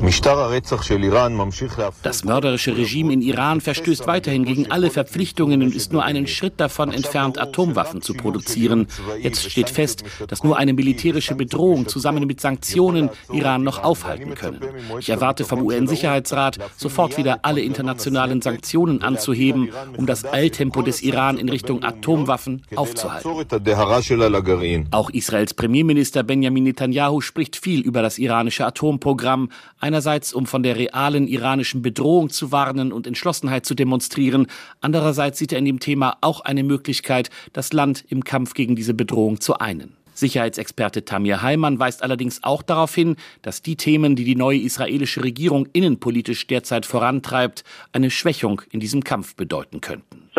Das 2.04 2.24
mörderische 2.24 2.78
Regime 2.78 3.14
in 3.14 3.22
Iran 3.22 3.62
verstößt 3.62 4.08
weiterhin 4.08 4.46
gegen 4.46 4.72
alle 4.72 4.90
Verpflichtungen 4.90 5.62
und 5.62 5.76
ist 5.76 5.92
nur 5.92 6.04
einen 6.04 6.28
Schritt 6.28 6.60
davon 6.60 6.94
entfernt, 6.94 7.40
Atomwaffen 7.40 8.02
zu 8.02 8.14
produzieren. 8.14 8.88
Jetzt 9.20 9.52
steht 9.52 9.70
fest, 9.70 10.04
dass 10.28 10.44
nur 10.44 10.58
eine 10.58 10.74
militärische 10.74 11.36
Bedrohung 11.36 11.88
zusammen 11.88 12.26
mit 12.26 12.40
Sanktionen 12.40 13.10
Iran 13.32 13.64
noch 13.64 13.84
aufhalten 13.84 14.34
können. 14.36 14.62
Ich 15.00 15.10
erwarte 15.10 15.44
vom 15.44 15.62
UN-Sicherheitsrat, 15.62 16.58
sofort 16.78 17.18
wieder 17.18 17.40
alle 17.44 17.62
internationalen 17.62 18.42
Sanktionen 18.42 19.02
anzuheben, 19.02 19.72
um 19.98 20.06
das 20.06 20.26
Eiltempo 20.26 20.82
des 20.82 21.02
Iran 21.02 21.38
in 21.38 21.50
Richtung 21.50 21.84
Atomwaffen 21.84 21.97
Atomwaffen 21.98 22.62
aufzuhalten. 22.76 24.88
Auch 24.92 25.10
Israels 25.10 25.54
Premierminister 25.54 26.24
Benjamin 26.24 26.64
Netanyahu 26.64 27.22
spricht 27.22 27.56
viel 27.56 27.82
über 27.82 28.02
das 28.02 28.18
iranische 28.18 28.66
Atomprogramm, 28.66 29.50
einerseits 29.80 30.34
um 30.34 30.46
von 30.46 30.64
der 30.64 30.78
realen 30.78 31.28
iranischen 31.28 31.82
Bedrohung 31.82 32.30
zu 32.30 32.52
warnen 32.52 32.92
und 32.92 33.08
Entschlossenheit 33.08 33.66
zu 33.66 33.76
demonstrieren, 33.76 34.48
andererseits 34.82 35.40
sieht 35.40 35.52
er 35.52 35.60
in 35.60 35.66
dem 35.66 35.80
Thema 35.80 36.18
auch 36.22 36.42
eine 36.42 36.64
Möglichkeit, 36.64 37.30
das 37.54 37.74
Land 37.74 38.06
im 38.10 38.24
Kampf 38.24 38.54
gegen 38.54 38.76
diese 38.76 38.94
Bedrohung 38.94 39.42
zu 39.42 39.60
einen. 39.60 39.94
Sicherheitsexperte 40.14 41.06
Tamir 41.06 41.44
Heimann 41.44 41.80
weist 41.80 42.02
allerdings 42.02 42.44
auch 42.44 42.64
darauf 42.64 42.96
hin, 42.96 43.18
dass 43.44 43.62
die 43.62 43.76
Themen, 43.76 44.16
die 44.16 44.24
die 44.24 44.36
neue 44.36 44.60
israelische 44.60 45.24
Regierung 45.24 45.68
innenpolitisch 45.74 46.48
derzeit 46.48 46.88
vorantreibt, 46.88 47.64
eine 47.92 48.10
Schwächung 48.10 48.64
in 48.72 48.80
diesem 48.80 49.04
Kampf 49.04 49.36
bedeuten 49.36 49.80
könnten. 49.80 50.30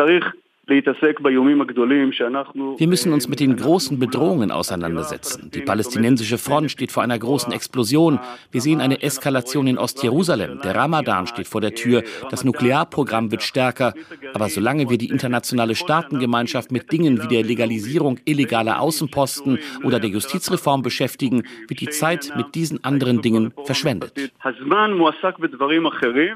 Wir 2.77 2.87
müssen 2.87 3.13
uns 3.13 3.27
mit 3.27 3.39
den 3.39 3.55
großen 3.55 3.99
Bedrohungen 3.99 4.51
auseinandersetzen. 4.51 5.49
Die 5.51 5.61
palästinensische 5.61 6.37
Front 6.37 6.71
steht 6.71 6.91
vor 6.91 7.03
einer 7.03 7.17
großen 7.17 7.51
Explosion. 7.51 8.19
Wir 8.51 8.61
sehen 8.61 8.81
eine 8.81 9.01
Eskalation 9.01 9.67
in 9.67 9.77
Ostjerusalem. 9.77 10.59
Der 10.63 10.75
Ramadan 10.75 11.27
steht 11.27 11.47
vor 11.47 11.61
der 11.61 11.73
Tür. 11.73 12.03
Das 12.29 12.43
Nuklearprogramm 12.43 13.31
wird 13.31 13.43
stärker. 13.43 13.93
Aber 14.33 14.49
solange 14.49 14.89
wir 14.89 14.97
die 14.97 15.09
internationale 15.09 15.75
Staatengemeinschaft 15.75 16.71
mit 16.71 16.91
Dingen 16.91 17.23
wie 17.23 17.27
der 17.27 17.43
Legalisierung 17.43 18.19
illegaler 18.25 18.79
Außenposten 18.79 19.59
oder 19.83 19.99
der 19.99 20.09
Justizreform 20.09 20.83
beschäftigen, 20.83 21.43
wird 21.67 21.81
die 21.81 21.89
Zeit 21.89 22.31
mit 22.35 22.55
diesen 22.55 22.83
anderen 22.83 23.21
Dingen 23.21 23.53
verschwendet. 23.65 24.31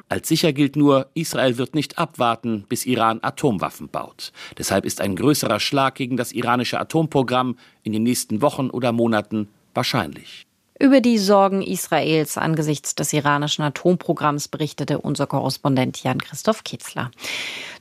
Als 0.09 0.27
sicher 0.27 0.53
gilt 0.53 0.75
nur, 0.75 1.07
Israel 1.13 1.57
wird 1.57 1.75
nicht 1.75 1.97
abwarten, 1.97 2.65
bis 2.69 2.85
Iran 2.85 3.19
Atomwaffen 3.21 3.89
baut. 3.89 4.22
Deshalb 4.57 4.85
ist 4.85 5.01
ein 5.01 5.15
größerer 5.15 5.59
Schlag 5.59 5.95
gegen 5.95 6.15
das 6.15 6.31
iranische 6.31 6.79
Atomprogramm 6.79 7.57
in 7.83 7.91
den 7.91 8.03
nächsten 8.03 8.41
Wochen 8.41 8.69
oder 8.69 8.91
Monaten 8.91 9.49
wahrscheinlich. 9.73 10.45
Über 10.79 11.01
die 11.01 11.19
Sorgen 11.19 11.61
Israels 11.61 12.37
angesichts 12.37 12.95
des 12.95 13.13
iranischen 13.13 13.63
Atomprogramms 13.63 14.47
berichtete 14.47 14.99
unser 14.99 15.27
Korrespondent 15.27 16.03
Jan-Christoph 16.03 16.63
Kitzler. 16.63 17.11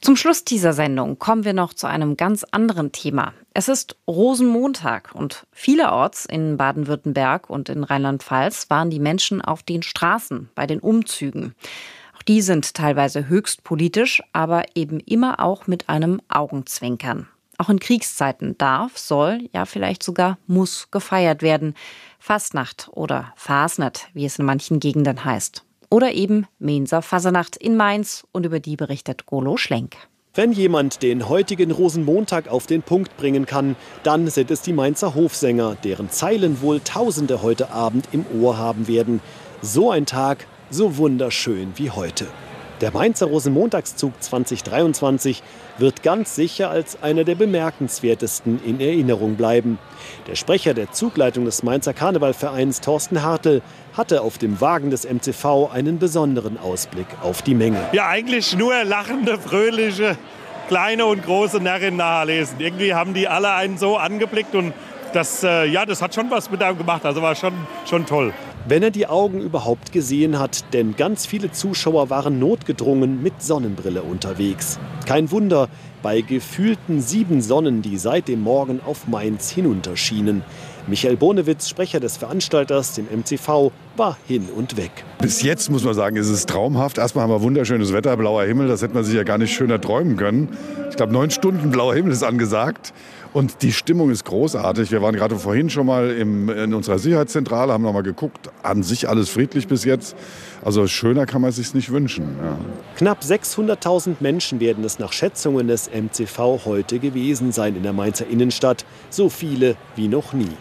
Zum 0.00 0.14
Schluss 0.14 0.44
dieser 0.44 0.72
Sendung 0.72 1.18
kommen 1.18 1.44
wir 1.44 1.54
noch 1.54 1.72
zu 1.72 1.86
einem 1.86 2.16
ganz 2.16 2.44
anderen 2.44 2.92
Thema. 2.92 3.32
Es 3.54 3.68
ist 3.68 3.96
Rosenmontag 4.06 5.14
und 5.14 5.46
vielerorts 5.52 6.26
in 6.26 6.56
Baden-Württemberg 6.58 7.48
und 7.48 7.70
in 7.70 7.82
Rheinland-Pfalz 7.82 8.68
waren 8.68 8.90
die 8.90 9.00
Menschen 9.00 9.42
auf 9.42 9.62
den 9.62 9.82
Straßen 9.82 10.50
bei 10.54 10.66
den 10.66 10.78
Umzügen. 10.78 11.54
Auch 12.22 12.26
die 12.26 12.40
sind 12.40 12.74
teilweise 12.74 13.28
höchst 13.28 13.64
politisch, 13.64 14.22
aber 14.32 14.62
eben 14.76 15.00
immer 15.00 15.40
auch 15.40 15.66
mit 15.66 15.88
einem 15.88 16.20
Augenzwinkern. 16.28 17.26
Auch 17.58 17.68
in 17.68 17.80
Kriegszeiten 17.80 18.56
darf, 18.58 18.96
soll, 18.96 19.48
ja 19.52 19.64
vielleicht 19.64 20.04
sogar 20.04 20.38
muss 20.46 20.88
gefeiert 20.92 21.42
werden. 21.42 21.74
Fastnacht 22.20 22.88
oder 22.92 23.32
Fasnet, 23.34 24.06
wie 24.14 24.24
es 24.24 24.38
in 24.38 24.44
manchen 24.44 24.78
Gegenden 24.78 25.24
heißt. 25.24 25.64
Oder 25.90 26.12
eben 26.12 26.46
Menser 26.60 27.02
Fasernacht 27.02 27.56
in 27.56 27.76
Mainz 27.76 28.24
und 28.30 28.46
über 28.46 28.60
die 28.60 28.76
berichtet 28.76 29.26
Golo 29.26 29.56
Schlenk. 29.56 29.96
Wenn 30.32 30.52
jemand 30.52 31.02
den 31.02 31.28
heutigen 31.28 31.72
Rosenmontag 31.72 32.46
auf 32.46 32.68
den 32.68 32.82
Punkt 32.82 33.16
bringen 33.16 33.46
kann, 33.46 33.74
dann 34.04 34.28
sind 34.28 34.52
es 34.52 34.62
die 34.62 34.72
Mainzer 34.72 35.16
Hofsänger, 35.16 35.76
deren 35.82 36.08
Zeilen 36.08 36.62
wohl 36.62 36.78
Tausende 36.78 37.42
heute 37.42 37.72
Abend 37.72 38.06
im 38.12 38.24
Ohr 38.40 38.58
haben 38.58 38.86
werden. 38.86 39.20
So 39.60 39.90
ein 39.90 40.06
Tag 40.06 40.46
so 40.72 40.96
wunderschön 40.96 41.72
wie 41.76 41.90
heute. 41.90 42.26
Der 42.80 42.90
Mainzer 42.90 43.26
Rosenmontagszug 43.26 44.12
2023 44.20 45.42
wird 45.78 46.02
ganz 46.02 46.34
sicher 46.34 46.68
als 46.68 47.00
einer 47.00 47.22
der 47.22 47.36
bemerkenswertesten 47.36 48.60
in 48.64 48.80
Erinnerung 48.80 49.36
bleiben. 49.36 49.78
Der 50.26 50.34
Sprecher 50.34 50.74
der 50.74 50.90
Zugleitung 50.90 51.44
des 51.44 51.62
Mainzer 51.62 51.94
Karnevalvereins 51.94 52.80
Thorsten 52.80 53.22
Hartl 53.22 53.62
hatte 53.96 54.22
auf 54.22 54.38
dem 54.38 54.60
Wagen 54.60 54.90
des 54.90 55.04
MCV 55.04 55.70
einen 55.72 55.98
besonderen 55.98 56.58
Ausblick 56.58 57.06
auf 57.22 57.42
die 57.42 57.54
Menge. 57.54 57.78
Ja, 57.92 58.08
eigentlich 58.08 58.56
nur 58.56 58.82
lachende, 58.82 59.38
fröhliche, 59.38 60.16
kleine 60.66 61.06
und 61.06 61.24
große 61.24 61.60
Närrinnen 61.60 61.98
nahelesen. 61.98 62.58
Irgendwie 62.58 62.94
haben 62.94 63.14
die 63.14 63.28
alle 63.28 63.52
einen 63.52 63.78
so 63.78 63.96
angeblickt 63.96 64.56
und 64.56 64.72
das, 65.12 65.44
äh, 65.44 65.66
ja, 65.66 65.86
das 65.86 66.02
hat 66.02 66.14
schon 66.14 66.30
was 66.30 66.50
mit 66.50 66.62
einem 66.62 66.78
gemacht. 66.78 67.04
Also 67.04 67.22
war 67.22 67.36
schon, 67.36 67.52
schon 67.84 68.06
toll 68.06 68.32
wenn 68.66 68.82
er 68.82 68.90
die 68.90 69.06
Augen 69.06 69.40
überhaupt 69.40 69.92
gesehen 69.92 70.38
hat, 70.38 70.72
denn 70.72 70.96
ganz 70.96 71.26
viele 71.26 71.50
Zuschauer 71.50 72.10
waren 72.10 72.38
notgedrungen 72.38 73.22
mit 73.22 73.42
Sonnenbrille 73.42 74.02
unterwegs. 74.02 74.78
Kein 75.06 75.30
Wunder, 75.30 75.68
bei 76.02 76.20
gefühlten 76.20 77.00
sieben 77.00 77.42
Sonnen, 77.42 77.82
die 77.82 77.96
seit 77.96 78.28
dem 78.28 78.40
Morgen 78.40 78.80
auf 78.84 79.06
Mainz 79.06 79.50
hinunterschienen. 79.50 80.42
Michael 80.88 81.16
Bonewitz, 81.16 81.68
Sprecher 81.68 82.00
des 82.00 82.16
Veranstalters, 82.16 82.94
dem 82.94 83.06
MCV, 83.06 83.70
war 83.96 84.16
hin 84.26 84.48
und 84.56 84.76
weg. 84.76 84.90
Bis 85.20 85.42
jetzt 85.42 85.70
muss 85.70 85.84
man 85.84 85.94
sagen, 85.94 86.16
ist 86.16 86.28
es 86.28 86.44
traumhaft. 86.44 86.98
Erstmal 86.98 87.22
haben 87.22 87.30
wir 87.30 87.40
wunderschönes 87.40 87.92
Wetter, 87.92 88.16
blauer 88.16 88.44
Himmel. 88.44 88.66
Das 88.66 88.82
hätte 88.82 88.94
man 88.94 89.04
sich 89.04 89.14
ja 89.14 89.22
gar 89.22 89.38
nicht 89.38 89.52
schöner 89.54 89.80
träumen 89.80 90.16
können. 90.16 90.48
Ich 90.90 90.96
glaube, 90.96 91.12
neun 91.12 91.30
Stunden 91.30 91.70
blauer 91.70 91.94
Himmel 91.94 92.12
ist 92.12 92.24
angesagt. 92.24 92.92
Und 93.32 93.62
die 93.62 93.72
Stimmung 93.72 94.10
ist 94.10 94.24
großartig. 94.24 94.90
Wir 94.90 95.00
waren 95.00 95.14
gerade 95.14 95.38
vorhin 95.38 95.70
schon 95.70 95.86
mal 95.86 96.10
im, 96.10 96.50
in 96.50 96.74
unserer 96.74 96.98
Sicherheitszentrale, 96.98 97.72
haben 97.72 97.82
noch 97.82 97.94
mal 97.94 98.02
geguckt. 98.02 98.50
An 98.62 98.82
sich 98.82 99.08
alles 99.08 99.30
friedlich 99.30 99.68
bis 99.68 99.84
jetzt. 99.84 100.14
Also 100.62 100.86
schöner 100.86 101.24
kann 101.24 101.40
man 101.40 101.48
es 101.48 101.56
sich 101.56 101.72
nicht 101.72 101.90
wünschen. 101.90 102.36
Ja. 102.42 102.58
Knapp 102.96 103.22
600.000 103.22 104.16
Menschen 104.20 104.60
werden 104.60 104.84
es 104.84 104.98
nach 104.98 105.12
Schätzungen 105.12 105.68
des 105.68 105.90
MCV 105.90 106.66
heute 106.66 106.98
gewesen 106.98 107.52
sein 107.52 107.74
in 107.74 107.82
der 107.82 107.94
Mainzer 107.94 108.26
Innenstadt. 108.26 108.84
So 109.08 109.30
viele 109.30 109.76
wie 109.96 110.08
noch 110.08 110.34
nie. 110.34 110.52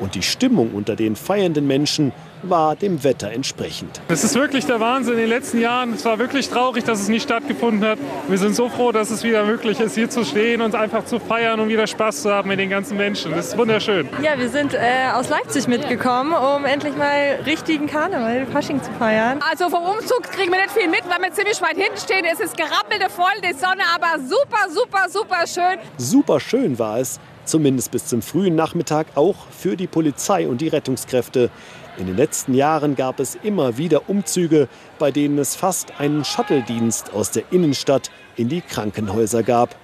Und 0.00 0.14
die 0.14 0.22
Stimmung 0.22 0.72
unter 0.74 0.96
den 0.96 1.14
feiernden 1.16 1.66
Menschen 1.66 2.12
war 2.50 2.76
dem 2.76 3.02
Wetter 3.04 3.30
entsprechend. 3.30 4.00
Es 4.08 4.24
ist 4.24 4.34
wirklich 4.34 4.66
der 4.66 4.80
Wahnsinn 4.80 5.14
in 5.14 5.20
den 5.20 5.28
letzten 5.28 5.60
Jahren. 5.60 5.94
Es 5.94 6.04
war 6.04 6.18
wirklich 6.18 6.48
traurig, 6.48 6.84
dass 6.84 7.00
es 7.00 7.08
nicht 7.08 7.24
stattgefunden 7.24 7.88
hat. 7.88 7.98
Wir 8.28 8.38
sind 8.38 8.54
so 8.54 8.68
froh, 8.68 8.92
dass 8.92 9.10
es 9.10 9.22
wieder 9.22 9.44
möglich 9.44 9.80
ist, 9.80 9.94
hier 9.94 10.10
zu 10.10 10.24
stehen 10.24 10.60
und 10.60 10.74
einfach 10.74 11.04
zu 11.04 11.18
feiern 11.18 11.60
und 11.60 11.68
wieder 11.68 11.86
Spaß 11.86 12.22
zu 12.22 12.30
haben 12.32 12.48
mit 12.48 12.58
den 12.58 12.70
ganzen 12.70 12.96
Menschen. 12.96 13.32
Das 13.32 13.48
ist 13.48 13.58
wunderschön. 13.58 14.08
Ja, 14.22 14.38
wir 14.38 14.48
sind 14.48 14.74
äh, 14.74 15.10
aus 15.14 15.28
Leipzig 15.28 15.68
mitgekommen, 15.68 16.32
um 16.32 16.64
endlich 16.64 16.96
mal 16.96 17.38
richtigen 17.44 17.86
Karneval, 17.86 18.46
Fasching 18.46 18.82
zu 18.82 18.90
feiern. 18.98 19.40
Also 19.50 19.68
vom 19.68 19.84
Umzug 19.84 20.22
kriegen 20.24 20.52
wir 20.52 20.58
nicht 20.58 20.72
viel 20.72 20.88
mit, 20.88 21.02
weil 21.08 21.20
wir 21.22 21.32
ziemlich 21.32 21.60
weit 21.62 21.76
hinten 21.76 21.98
stehen. 21.98 22.24
Es 22.30 22.40
ist 22.40 22.56
gerappelte 22.56 23.10
voll, 23.10 23.26
die 23.42 23.54
Sonne, 23.54 23.82
aber 23.94 24.22
super, 24.22 24.70
super, 24.70 25.06
super 25.08 25.46
schön. 25.46 25.78
Super 25.98 26.40
schön 26.40 26.78
war 26.78 26.98
es, 26.98 27.20
zumindest 27.44 27.90
bis 27.90 28.06
zum 28.06 28.22
frühen 28.22 28.54
Nachmittag, 28.54 29.06
auch 29.14 29.36
für 29.50 29.76
die 29.76 29.86
Polizei 29.86 30.48
und 30.48 30.60
die 30.60 30.68
Rettungskräfte. 30.68 31.50
In 31.98 32.06
den 32.06 32.16
letzten 32.16 32.52
Jahren 32.52 32.94
gab 32.94 33.20
es 33.20 33.36
immer 33.36 33.78
wieder 33.78 34.10
Umzüge, 34.10 34.68
bei 34.98 35.10
denen 35.10 35.38
es 35.38 35.56
fast 35.56 35.98
einen 35.98 36.26
Shuttle-Dienst 36.26 37.14
aus 37.14 37.30
der 37.30 37.44
Innenstadt 37.50 38.10
in 38.36 38.50
die 38.50 38.60
Krankenhäuser 38.60 39.42
gab. 39.42 39.76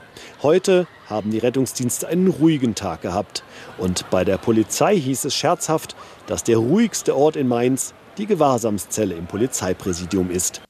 Heute 0.42 0.86
haben 1.08 1.30
die 1.30 1.38
Rettungsdienste 1.38 2.08
einen 2.08 2.28
ruhigen 2.28 2.74
Tag 2.74 3.00
gehabt. 3.00 3.44
Und 3.78 4.10
bei 4.10 4.24
der 4.24 4.36
Polizei 4.36 4.94
hieß 4.98 5.24
es 5.24 5.34
scherzhaft, 5.34 5.96
dass 6.26 6.44
der 6.44 6.58
ruhigste 6.58 7.16
Ort 7.16 7.36
in 7.36 7.48
Mainz 7.48 7.94
die 8.18 8.26
Gewahrsamszelle 8.26 9.14
im 9.14 9.26
Polizeipräsidium 9.26 10.30
ist. 10.30 10.60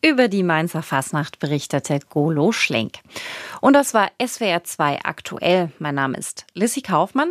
Über 0.00 0.28
die 0.28 0.44
Mainzer 0.44 0.82
Fasnacht 0.82 1.40
berichtete 1.40 1.98
Golo 2.08 2.52
Schlenk. 2.52 2.98
Und 3.60 3.72
das 3.72 3.94
war 3.94 4.12
SWR 4.24 4.62
2 4.62 5.00
aktuell. 5.02 5.72
Mein 5.80 5.96
Name 5.96 6.16
ist 6.16 6.46
Lissy 6.54 6.82
Kaufmann. 6.82 7.26